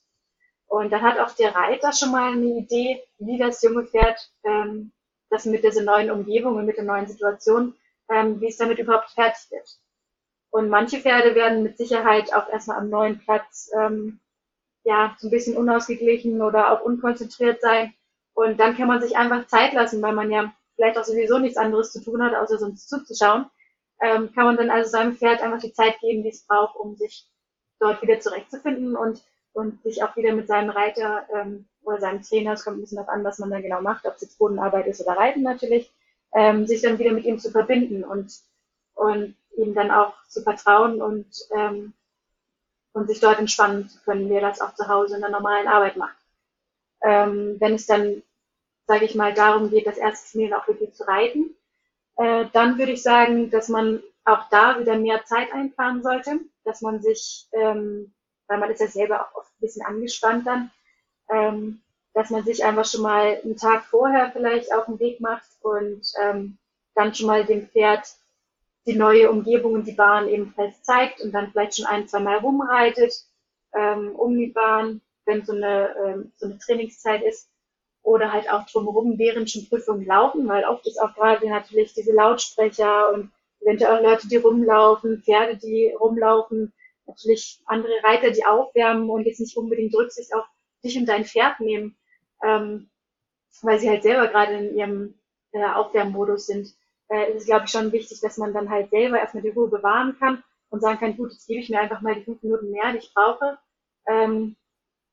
Und 0.69 0.91
dann 0.91 1.03
hat 1.03 1.19
auch 1.19 1.35
der 1.35 1.55
Reiter 1.55 1.93
schon 1.93 2.13
mal 2.13 2.33
eine 2.33 2.45
Idee, 2.45 3.03
wie 3.19 3.39
das 3.39 3.63
junge 3.63 3.87
Pferd 3.87 4.31
ähm, 4.45 4.93
das 5.31 5.45
mit 5.45 5.65
dieser 5.65 5.83
neuen 5.83 6.11
Umgebung 6.11 6.57
und 6.57 6.67
mit 6.67 6.77
der 6.77 6.85
neuen 6.85 7.07
Situation, 7.07 7.75
ähm, 8.11 8.41
wie 8.41 8.49
es 8.49 8.57
damit 8.57 8.79
überhaupt 8.79 9.11
fertig 9.11 9.51
wird. 9.51 9.79
Und 10.51 10.71
manche 10.71 10.99
Pferde 10.99 11.35
werden 11.35 11.63
mit 11.63 11.77
Sicherheit 11.77 12.33
auch 12.33 12.49
erstmal 12.49 12.79
am 12.79 12.89
neuen 12.89 13.19
Platz 13.19 13.71
ähm, 13.79 14.21
ja 14.85 15.15
so 15.19 15.29
ein 15.29 15.31
bisschen 15.31 15.57
unausgeglichen 15.57 16.41
oder 16.41 16.73
auch 16.73 16.83
unkonzentriert 16.83 17.61
sein. 17.61 17.93
Und 18.33 18.59
dann 18.59 18.77
kann 18.77 18.89
man 18.89 19.03
sich 19.03 19.17
einfach 19.17 19.47
Zeit 19.49 19.75
lassen, 19.75 20.01
weil 20.01 20.15
man 20.15 20.31
ja 20.31 20.53
vielleicht 20.79 20.97
auch 20.97 21.05
sowieso 21.05 21.39
nichts 21.39 21.59
anderes 21.59 21.93
zu 21.93 22.03
tun 22.03 22.23
hat, 22.23 22.37
außer 22.37 22.57
sonst 22.57 22.89
zuzuschauen, 22.89 23.47
ähm, 24.01 24.33
kann 24.33 24.45
man 24.45 24.57
dann 24.57 24.71
also 24.71 24.89
seinem 24.89 25.17
Pferd 25.17 25.43
einfach 25.43 25.61
die 25.61 25.73
Zeit 25.73 25.99
geben, 26.01 26.23
die 26.23 26.29
es 26.29 26.47
braucht, 26.47 26.77
um 26.77 26.95
sich 26.95 27.27
dort 27.81 28.01
wieder 28.01 28.21
zurechtzufinden 28.21 28.97
und, 28.97 29.21
und 29.53 29.83
sich 29.83 30.05
auch 30.05 30.15
wieder 30.17 30.33
mit 30.33 30.47
seinem 30.47 30.71
Reiter 30.71 31.27
ähm, 31.35 31.67
oder 31.83 32.01
seinem 32.01 32.23
Trainer, 32.23 32.53
es 32.53 32.65
kommt 32.65 32.79
ein 32.79 32.83
bisschen 32.83 32.97
darauf 32.97 33.13
an, 33.13 33.25
was 33.25 33.41
man 33.41 33.51
da 33.51 33.61
genau 33.61 33.81
macht, 33.81 34.07
ob 34.07 34.15
es 34.15 34.23
jetzt 34.23 34.39
Bodenarbeit 34.39 34.87
ist 34.87 35.01
oder 35.01 35.17
Reiten 35.17 35.43
natürlich, 35.43 35.91
ähm, 36.33 36.65
sich 36.67 36.81
dann 36.81 36.99
wieder 37.01 37.13
mit 37.13 37.25
ihm 37.25 37.41
zu 37.41 37.51
verbinden 37.51 38.05
und, 38.05 38.33
und 38.95 39.35
ihm 39.57 39.75
dann 39.75 39.91
auch 39.91 40.15
zu 40.29 40.43
vertrauen 40.43 41.03
und, 41.03 41.27
ähm, 41.57 41.93
und 42.93 43.09
sich 43.09 43.19
dort 43.19 43.41
entspannen 43.41 43.89
zu 43.89 43.99
können, 44.05 44.31
wie 44.31 44.35
er 44.35 44.43
das 44.43 44.61
auch 44.61 44.75
zu 44.75 44.87
Hause 44.87 45.17
in 45.17 45.23
der 45.23 45.31
normalen 45.31 45.67
Arbeit 45.67 45.97
macht. 45.97 46.17
Ähm, 47.03 47.57
wenn 47.59 47.75
es 47.75 47.87
dann 47.87 48.23
sage 48.89 49.05
ich 49.05 49.15
mal, 49.15 49.35
darum 49.35 49.71
geht, 49.71 49.87
das 49.87 49.99
erste 49.99 50.33
Turnier 50.33 50.59
auch 50.59 50.67
wirklich 50.67 50.95
zu 50.95 51.07
reiten, 51.07 51.55
äh, 52.17 52.47
dann 52.53 52.79
würde 52.79 52.93
ich 52.93 53.03
sagen, 53.03 53.51
dass 53.51 53.69
man 53.69 54.03
auch 54.25 54.49
da 54.51 54.81
wieder 54.81 54.97
mehr 54.97 55.25
Zeit 55.27 55.53
einplanen 55.53 56.03
sollte, 56.03 56.41
dass 56.65 56.81
man 56.81 57.01
sich, 57.01 57.47
ähm, 57.53 58.13
weil 58.49 58.59
man 58.59 58.71
ist 58.71 58.81
ja 58.81 58.89
selber 58.89 59.21
auch 59.21 59.37
oft 59.37 59.51
ein 59.51 59.61
bisschen 59.61 59.85
angespannt 59.85 60.47
dann, 60.47 60.71
ähm, 61.31 61.83
dass 62.15 62.31
man 62.31 62.45
sich 62.45 62.65
einfach 62.65 62.87
schon 62.87 63.03
mal 63.03 63.41
einen 63.45 63.57
Tag 63.57 63.85
vorher 63.85 64.33
vielleicht 64.33 64.73
auf 64.73 64.87
den 64.87 64.99
Weg 64.99 65.21
macht 65.21 65.47
und 65.61 66.03
ähm, 66.23 66.57
dann 66.95 67.15
schon 67.15 67.27
mal 67.27 67.45
dem 67.45 67.69
Pferd 67.69 68.09
die 68.87 68.97
neue 68.97 69.31
Umgebung 69.31 69.75
und 69.75 69.87
die 69.87 69.93
Bahn 69.93 70.29
ebenfalls 70.29 70.83
zeigt 70.83 71.21
und 71.21 71.33
dann 71.33 71.53
vielleicht 71.53 71.77
schon 71.77 71.87
ein, 71.87 72.09
zwei 72.09 72.21
Mal 72.21 72.39
rumreitet 72.39 73.13
ähm, 73.75 74.17
um 74.17 74.37
die 74.37 74.47
Bahn, 74.47 75.03
wenn 75.27 75.45
so 75.45 75.53
eine, 75.53 75.95
ähm, 76.05 76.33
so 76.39 76.47
eine 76.47 76.59
Trainingszeit 76.59 77.23
ist 77.23 77.51
oder 78.09 78.33
halt 78.33 78.51
auch 78.51 78.65
drumherum, 78.65 79.19
während 79.19 79.51
schon 79.51 79.69
Prüfungen 79.69 80.07
laufen, 80.07 80.49
weil 80.49 80.65
oft 80.65 80.87
ist 80.87 81.01
auch 81.01 81.15
gerade 81.15 81.47
natürlich 81.47 81.93
diese 81.93 82.13
Lautsprecher 82.13 83.13
und 83.13 83.31
eventuell 83.61 84.03
Leute, 84.03 84.29
die 84.29 84.37
rumlaufen, 84.37 85.23
Pferde, 85.23 85.59
die 85.59 85.93
rumlaufen, 86.01 86.73
natürlich 87.07 87.61
andere 87.67 87.93
Reiter, 88.03 88.31
die 88.31 88.47
aufwärmen 88.47 89.11
und 89.11 89.27
jetzt 89.27 89.41
nicht 89.41 89.57
unbedingt 89.59 89.95
Rücksicht 89.95 90.35
auf 90.35 90.45
dich 90.83 90.97
und 90.97 91.07
dein 91.07 91.27
Pferd 91.27 91.61
nehmen, 91.61 91.99
ähm, 92.43 92.89
weil 93.61 93.79
sie 93.79 93.91
halt 93.91 94.03
selber 94.03 94.29
gerade 94.29 94.55
in 94.55 94.77
ihrem 94.77 95.15
äh, 95.53 95.67
Aufwärmmodus 95.67 96.47
sind. 96.47 96.75
Äh, 97.11 97.33
ist 97.33 97.43
es, 97.43 97.47
glaube 97.47 97.67
ich, 97.67 97.71
schon 97.71 97.93
wichtig, 97.93 98.21
dass 98.21 98.39
man 98.39 98.55
dann 98.55 98.71
halt 98.71 98.89
selber 98.89 99.19
erstmal 99.19 99.43
die 99.43 99.51
Ruhe 99.51 99.69
bewahren 99.69 100.17
kann 100.19 100.43
und 100.71 100.81
sagen 100.81 100.99
kann, 100.99 101.17
gut, 101.17 101.33
jetzt 101.33 101.47
gebe 101.47 101.61
ich 101.61 101.69
mir 101.69 101.81
einfach 101.81 102.01
mal 102.01 102.15
die 102.15 102.25
fünf 102.25 102.43
Minuten 102.43 102.71
mehr, 102.71 102.93
die 102.93 102.99
ich 102.99 103.13
brauche. 103.13 103.59
Ähm, 104.07 104.57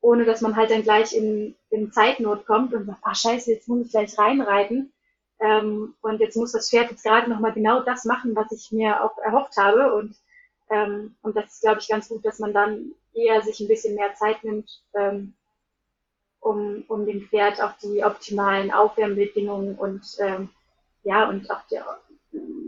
ohne 0.06 0.24
dass 0.24 0.42
man 0.42 0.56
halt 0.56 0.70
dann 0.70 0.84
gleich 0.84 1.16
in, 1.16 1.56
in 1.72 1.92
Zeitnot 1.92 2.46
kommt 2.46 2.76
und 2.76 2.86
sagt, 2.86 3.00
ah 3.02 3.16
scheiße, 3.16 3.52
jetzt 3.52 3.68
muss 3.68 3.88
ich 3.88 3.92
gleich 3.92 4.16
reinreiten. 4.20 4.94
Ähm, 5.40 5.96
und 6.02 6.20
jetzt 6.20 6.38
muss 6.38 6.52
das 6.52 6.70
Pferd 6.70 6.92
jetzt 6.92 7.04
gerade 7.04 7.28
nochmal 7.28 7.54
genau 7.54 7.82
das 7.82 8.06
machen, 8.06 8.36
was 8.36 8.52
ich 8.52 8.72
mir 8.72 9.04
auch 9.04 9.18
erhofft 9.18 9.58
habe. 9.58 9.96
Und, 9.96 10.16
ähm, 10.70 11.16
und 11.24 11.36
das 11.36 11.56
ist, 11.56 11.62
glaube 11.62 11.80
ich, 11.80 11.88
ganz 11.88 12.08
gut, 12.08 12.24
dass 12.24 12.38
man 12.38 12.54
dann 12.54 12.92
eher 13.16 13.42
sich 13.42 13.60
ein 13.60 13.68
bisschen 13.68 13.96
mehr 13.96 14.14
Zeit 14.14 14.44
nimmt, 14.44 14.70
ähm, 14.94 15.34
um, 16.40 16.84
um 16.88 17.08
dem 17.08 17.28
Pferd 17.28 17.60
auch 17.60 17.74
die 17.80 18.04
optimalen 18.04 18.72
Aufwärmbedingungen 18.72 19.76
und 19.76 20.06
ähm, 20.20 20.50
ja, 21.02 21.28
und 21.28 21.50
auch 21.50 21.66
der, 21.72 21.84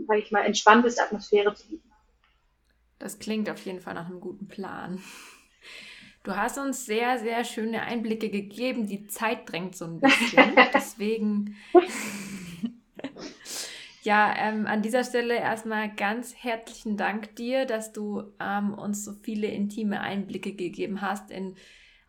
sage 0.08 0.20
ich 0.20 0.32
mal, 0.32 0.44
entspannteste 0.44 1.04
Atmosphäre 1.04 1.54
zu 1.54 1.68
bieten. 1.68 1.88
Das 2.98 3.20
klingt 3.20 3.48
auf 3.48 3.64
jeden 3.64 3.80
Fall 3.80 3.94
nach 3.94 4.06
einem 4.06 4.20
guten 4.20 4.48
Plan. 4.48 5.00
Du 6.22 6.36
hast 6.36 6.58
uns 6.58 6.84
sehr, 6.84 7.18
sehr 7.18 7.44
schöne 7.44 7.82
Einblicke 7.82 8.28
gegeben. 8.28 8.86
Die 8.86 9.06
Zeit 9.06 9.50
drängt 9.50 9.76
so 9.76 9.86
ein 9.86 10.00
bisschen. 10.00 10.54
Deswegen, 10.74 11.56
ja, 14.02 14.34
ähm, 14.36 14.66
an 14.66 14.82
dieser 14.82 15.04
Stelle 15.04 15.36
erstmal 15.36 15.94
ganz 15.94 16.34
herzlichen 16.34 16.96
Dank 16.96 17.36
dir, 17.36 17.66
dass 17.66 17.92
du 17.92 18.24
ähm, 18.40 18.74
uns 18.74 19.04
so 19.04 19.12
viele 19.12 19.48
intime 19.48 20.00
Einblicke 20.00 20.54
gegeben 20.54 21.00
hast 21.00 21.30
in 21.30 21.56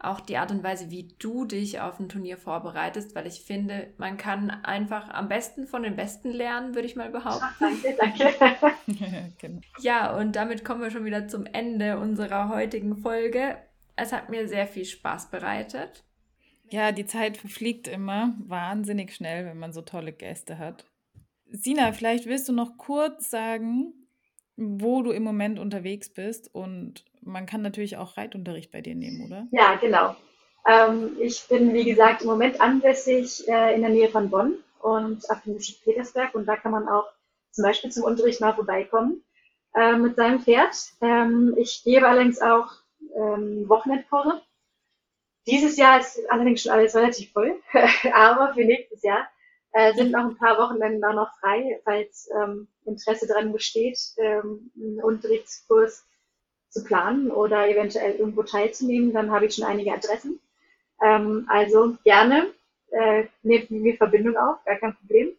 auch 0.02 0.22
die 0.22 0.38
Art 0.38 0.52
und 0.52 0.64
Weise, 0.64 0.92
wie 0.92 1.14
du 1.20 1.44
dich 1.44 1.82
auf 1.82 2.00
ein 2.00 2.08
Turnier 2.08 2.38
vorbereitest, 2.38 3.16
weil 3.16 3.28
ich 3.28 3.42
finde, 3.42 3.94
man 3.98 4.16
kann 4.16 4.50
einfach 4.50 5.10
am 5.10 5.28
besten 5.28 5.68
von 5.68 5.84
den 5.84 5.98
Besten 5.98 6.32
lernen, 6.32 6.74
würde 6.74 6.88
ich 6.88 6.96
mal 6.96 7.10
behaupten. 7.10 7.44
Ach, 7.44 7.60
danke, 7.98 8.34
danke. 8.40 9.62
Ja, 9.82 10.16
und 10.16 10.38
damit 10.38 10.64
kommen 10.64 10.82
wir 10.82 10.90
schon 10.90 11.04
wieder 11.04 11.28
zum 11.28 11.46
Ende 11.46 12.00
unserer 12.00 12.48
heutigen 12.48 12.96
Folge. 12.96 13.58
Es 14.02 14.12
hat 14.12 14.30
mir 14.30 14.48
sehr 14.48 14.68
viel 14.68 14.86
Spaß 14.86 15.30
bereitet. 15.30 16.04
Ja, 16.72 16.92
die 16.92 17.06
Zeit 17.06 17.38
verfliegt 17.38 17.88
immer 17.88 18.36
wahnsinnig 18.40 19.14
schnell, 19.14 19.46
wenn 19.46 19.58
man 19.58 19.74
so 19.74 19.82
tolle 19.82 20.12
Gäste 20.14 20.58
hat. 20.60 20.86
Sina, 21.52 21.92
vielleicht 21.94 22.26
willst 22.26 22.48
du 22.48 22.54
noch 22.54 22.78
kurz 22.78 23.30
sagen, 23.30 23.94
wo 24.56 25.02
du 25.02 25.12
im 25.12 25.24
Moment 25.24 25.58
unterwegs 25.58 26.10
bist 26.10 26.54
und 26.54 27.06
man 27.22 27.46
kann 27.46 27.62
natürlich 27.62 27.98
auch 27.98 28.18
Reitunterricht 28.18 28.72
bei 28.72 28.82
dir 28.82 28.96
nehmen, 28.96 29.26
oder? 29.26 29.48
Ja, 29.52 29.76
genau. 29.76 30.16
Ähm, 30.68 31.18
ich 31.20 31.48
bin, 31.48 31.74
wie 31.74 31.86
gesagt, 31.86 32.22
im 32.22 32.28
Moment 32.28 32.62
ansässig 32.62 33.48
äh, 33.48 33.74
in 33.74 33.82
der 33.82 33.90
Nähe 33.90 34.10
von 34.10 34.30
Bonn 34.30 34.58
und 34.82 35.30
auf 35.30 35.42
dem 35.44 35.58
Petersberg 35.84 36.36
und 36.36 36.46
da 36.46 36.56
kann 36.56 36.72
man 36.72 36.88
auch 36.88 37.08
zum 37.52 37.64
Beispiel 37.64 37.92
zum 37.92 38.04
Unterricht 38.04 38.42
mal 38.42 38.54
vorbeikommen 38.54 39.24
äh, 39.74 39.96
mit 39.96 40.16
seinem 40.18 40.42
Pferd. 40.42 40.76
Ähm, 41.02 41.56
ich 41.58 41.82
gebe 41.84 42.08
allerdings 42.08 42.42
auch 42.42 42.70
ähm, 43.20 43.68
Wochenendkurse. 43.68 44.42
Dieses 45.48 45.78
Jahr 45.78 46.00
ist 46.00 46.20
allerdings 46.30 46.62
schon 46.62 46.72
alles 46.72 46.96
relativ 46.96 47.32
voll, 47.32 47.60
aber 48.14 48.54
für 48.54 48.64
nächstes 48.64 49.04
Jahr 49.04 49.28
äh, 49.72 49.94
sind 49.94 50.12
noch 50.12 50.26
ein 50.26 50.38
paar 50.38 50.58
Wochenenden 50.58 51.02
da 51.02 51.14
noch 51.14 51.30
frei, 51.40 51.80
falls 51.84 52.30
ähm, 52.36 52.68
Interesse 52.86 53.28
daran 53.28 53.52
besteht, 53.52 54.00
ähm, 54.18 54.72
einen 54.76 55.02
Unterrichtskurs 55.02 56.06
zu 56.70 56.84
planen 56.84 57.32
oder 57.32 57.68
eventuell 57.68 58.16
irgendwo 58.16 58.44
teilzunehmen, 58.44 59.14
dann 59.14 59.32
habe 59.32 59.46
ich 59.46 59.56
schon 59.56 59.66
einige 59.66 59.94
Adressen. 59.94 60.40
Ähm, 61.04 61.46
also 61.50 61.98
gerne, 62.04 62.52
äh, 62.92 63.26
nehmt 63.44 63.72
mit 63.72 63.82
mir 63.82 63.98
Verbindung 63.98 64.38
auf, 64.38 64.64
gar 64.66 64.78
kein 64.78 64.96
Problem. 64.96 65.30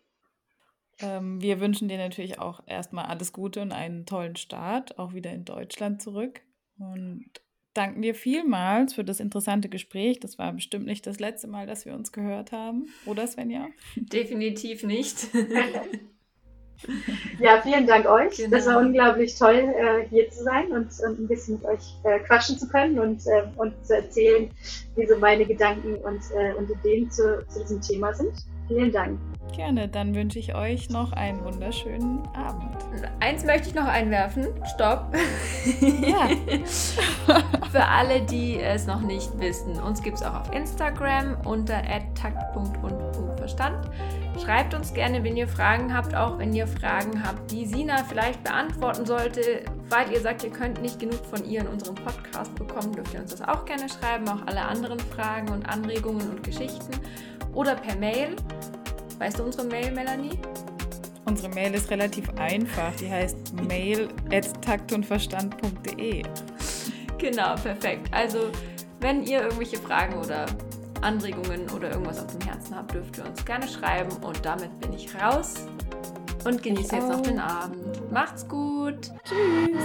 Ähm, 1.00 1.40
wir 1.40 1.60
wünschen 1.60 1.88
dir 1.88 1.98
natürlich 1.98 2.38
auch 2.38 2.60
erstmal 2.66 3.06
alles 3.06 3.32
Gute 3.32 3.62
und 3.62 3.72
einen 3.72 4.06
tollen 4.06 4.36
Start, 4.36 4.98
auch 4.98 5.14
wieder 5.14 5.32
in 5.32 5.44
Deutschland 5.44 6.02
zurück. 6.02 6.40
Und 6.78 7.30
danken 7.74 8.02
dir 8.02 8.14
vielmals 8.14 8.94
für 8.94 9.04
das 9.04 9.20
interessante 9.20 9.68
Gespräch. 9.68 10.20
Das 10.20 10.38
war 10.38 10.52
bestimmt 10.52 10.86
nicht 10.86 11.06
das 11.06 11.20
letzte 11.20 11.48
Mal, 11.48 11.66
dass 11.66 11.86
wir 11.86 11.94
uns 11.94 12.12
gehört 12.12 12.52
haben, 12.52 12.88
oder 13.06 13.26
Svenja? 13.26 13.68
Definitiv 13.96 14.82
nicht. 14.82 15.28
ja, 17.40 17.60
vielen 17.62 17.86
Dank 17.86 18.06
euch. 18.06 18.36
Genau. 18.36 18.50
Das 18.50 18.66
war 18.66 18.78
unglaublich 18.78 19.38
toll, 19.38 19.72
äh, 19.76 20.08
hier 20.08 20.28
zu 20.30 20.42
sein 20.42 20.72
und, 20.72 20.90
und 21.06 21.20
ein 21.20 21.28
bisschen 21.28 21.56
mit 21.56 21.64
euch 21.64 21.94
äh, 22.04 22.18
quatschen 22.20 22.58
zu 22.58 22.68
können 22.68 22.98
und, 22.98 23.26
äh, 23.26 23.44
und 23.56 23.74
zu 23.86 23.94
erzählen, 23.94 24.50
wie 24.96 25.06
so 25.06 25.18
meine 25.18 25.46
Gedanken 25.46 25.96
und, 25.96 26.20
und 26.56 26.70
Ideen 26.70 27.10
zu, 27.10 27.44
zu 27.48 27.60
diesem 27.60 27.80
Thema 27.80 28.12
sind. 28.14 28.32
Vielen 28.70 28.92
Dank. 28.92 29.18
Gerne, 29.56 29.88
dann 29.88 30.14
wünsche 30.14 30.38
ich 30.38 30.54
euch 30.54 30.90
noch 30.90 31.12
einen 31.12 31.42
wunderschönen 31.44 32.20
Abend. 32.36 32.76
Eins 33.18 33.44
möchte 33.44 33.68
ich 33.68 33.74
noch 33.74 33.88
einwerfen. 33.88 34.46
Stopp. 34.74 35.12
Ja. 35.80 36.28
Für 37.72 37.84
alle, 37.84 38.22
die 38.22 38.60
es 38.60 38.86
noch 38.86 39.00
nicht 39.00 39.40
wissen, 39.40 39.72
uns 39.80 40.00
gibt 40.04 40.18
es 40.18 40.22
auch 40.22 40.42
auf 40.42 40.54
Instagram 40.54 41.36
unter 41.44 41.82
takt.und.verstand. 42.14 43.90
Schreibt 44.40 44.72
uns 44.72 44.94
gerne, 44.94 45.24
wenn 45.24 45.36
ihr 45.36 45.48
Fragen 45.48 45.92
habt, 45.92 46.14
auch 46.14 46.38
wenn 46.38 46.54
ihr 46.54 46.68
Fragen 46.68 47.24
habt, 47.26 47.50
die 47.50 47.66
Sina 47.66 48.04
vielleicht 48.04 48.44
beantworten 48.44 49.04
sollte. 49.04 49.64
Weil 49.90 50.10
ihr 50.12 50.20
sagt, 50.20 50.44
ihr 50.44 50.50
könnt 50.50 50.80
nicht 50.80 50.98
genug 50.98 51.24
von 51.26 51.44
ihr 51.44 51.60
in 51.60 51.66
unserem 51.66 51.96
Podcast 51.96 52.54
bekommen, 52.54 52.92
dürft 52.92 53.12
ihr 53.12 53.20
uns 53.20 53.32
das 53.32 53.42
auch 53.42 53.64
gerne 53.64 53.88
schreiben. 53.88 54.26
Auch 54.28 54.46
alle 54.46 54.62
anderen 54.62 54.98
Fragen 54.98 55.50
und 55.50 55.68
Anregungen 55.68 56.30
und 56.30 56.42
Geschichten. 56.42 56.92
Oder 57.52 57.74
per 57.74 57.96
Mail 57.96 58.36
Weißt 59.20 59.38
du 59.38 59.44
unsere 59.44 59.66
Mail, 59.66 59.92
Melanie? 59.92 60.38
Unsere 61.26 61.50
Mail 61.50 61.74
ist 61.74 61.90
relativ 61.90 62.30
einfach. 62.38 62.96
Die 62.96 63.10
heißt 63.10 63.52
mail.taktundverstand.de. 63.68 66.22
Genau, 67.18 67.54
perfekt. 67.56 68.08
Also, 68.12 68.50
wenn 69.00 69.22
ihr 69.24 69.42
irgendwelche 69.42 69.76
Fragen 69.76 70.14
oder 70.14 70.46
Anregungen 71.02 71.68
oder 71.76 71.90
irgendwas 71.90 72.24
auf 72.24 72.34
dem 72.34 72.48
Herzen 72.48 72.74
habt, 72.74 72.94
dürft 72.94 73.18
ihr 73.18 73.26
uns 73.26 73.44
gerne 73.44 73.68
schreiben. 73.68 74.10
Und 74.24 74.42
damit 74.42 74.80
bin 74.80 74.94
ich 74.94 75.14
raus 75.14 75.66
und 76.44 76.62
genieße 76.62 76.96
jetzt 76.96 77.08
noch 77.08 77.20
den 77.20 77.38
Abend. 77.38 78.10
Macht's 78.10 78.46
gut. 78.48 79.10
Tschüss. 79.24 79.82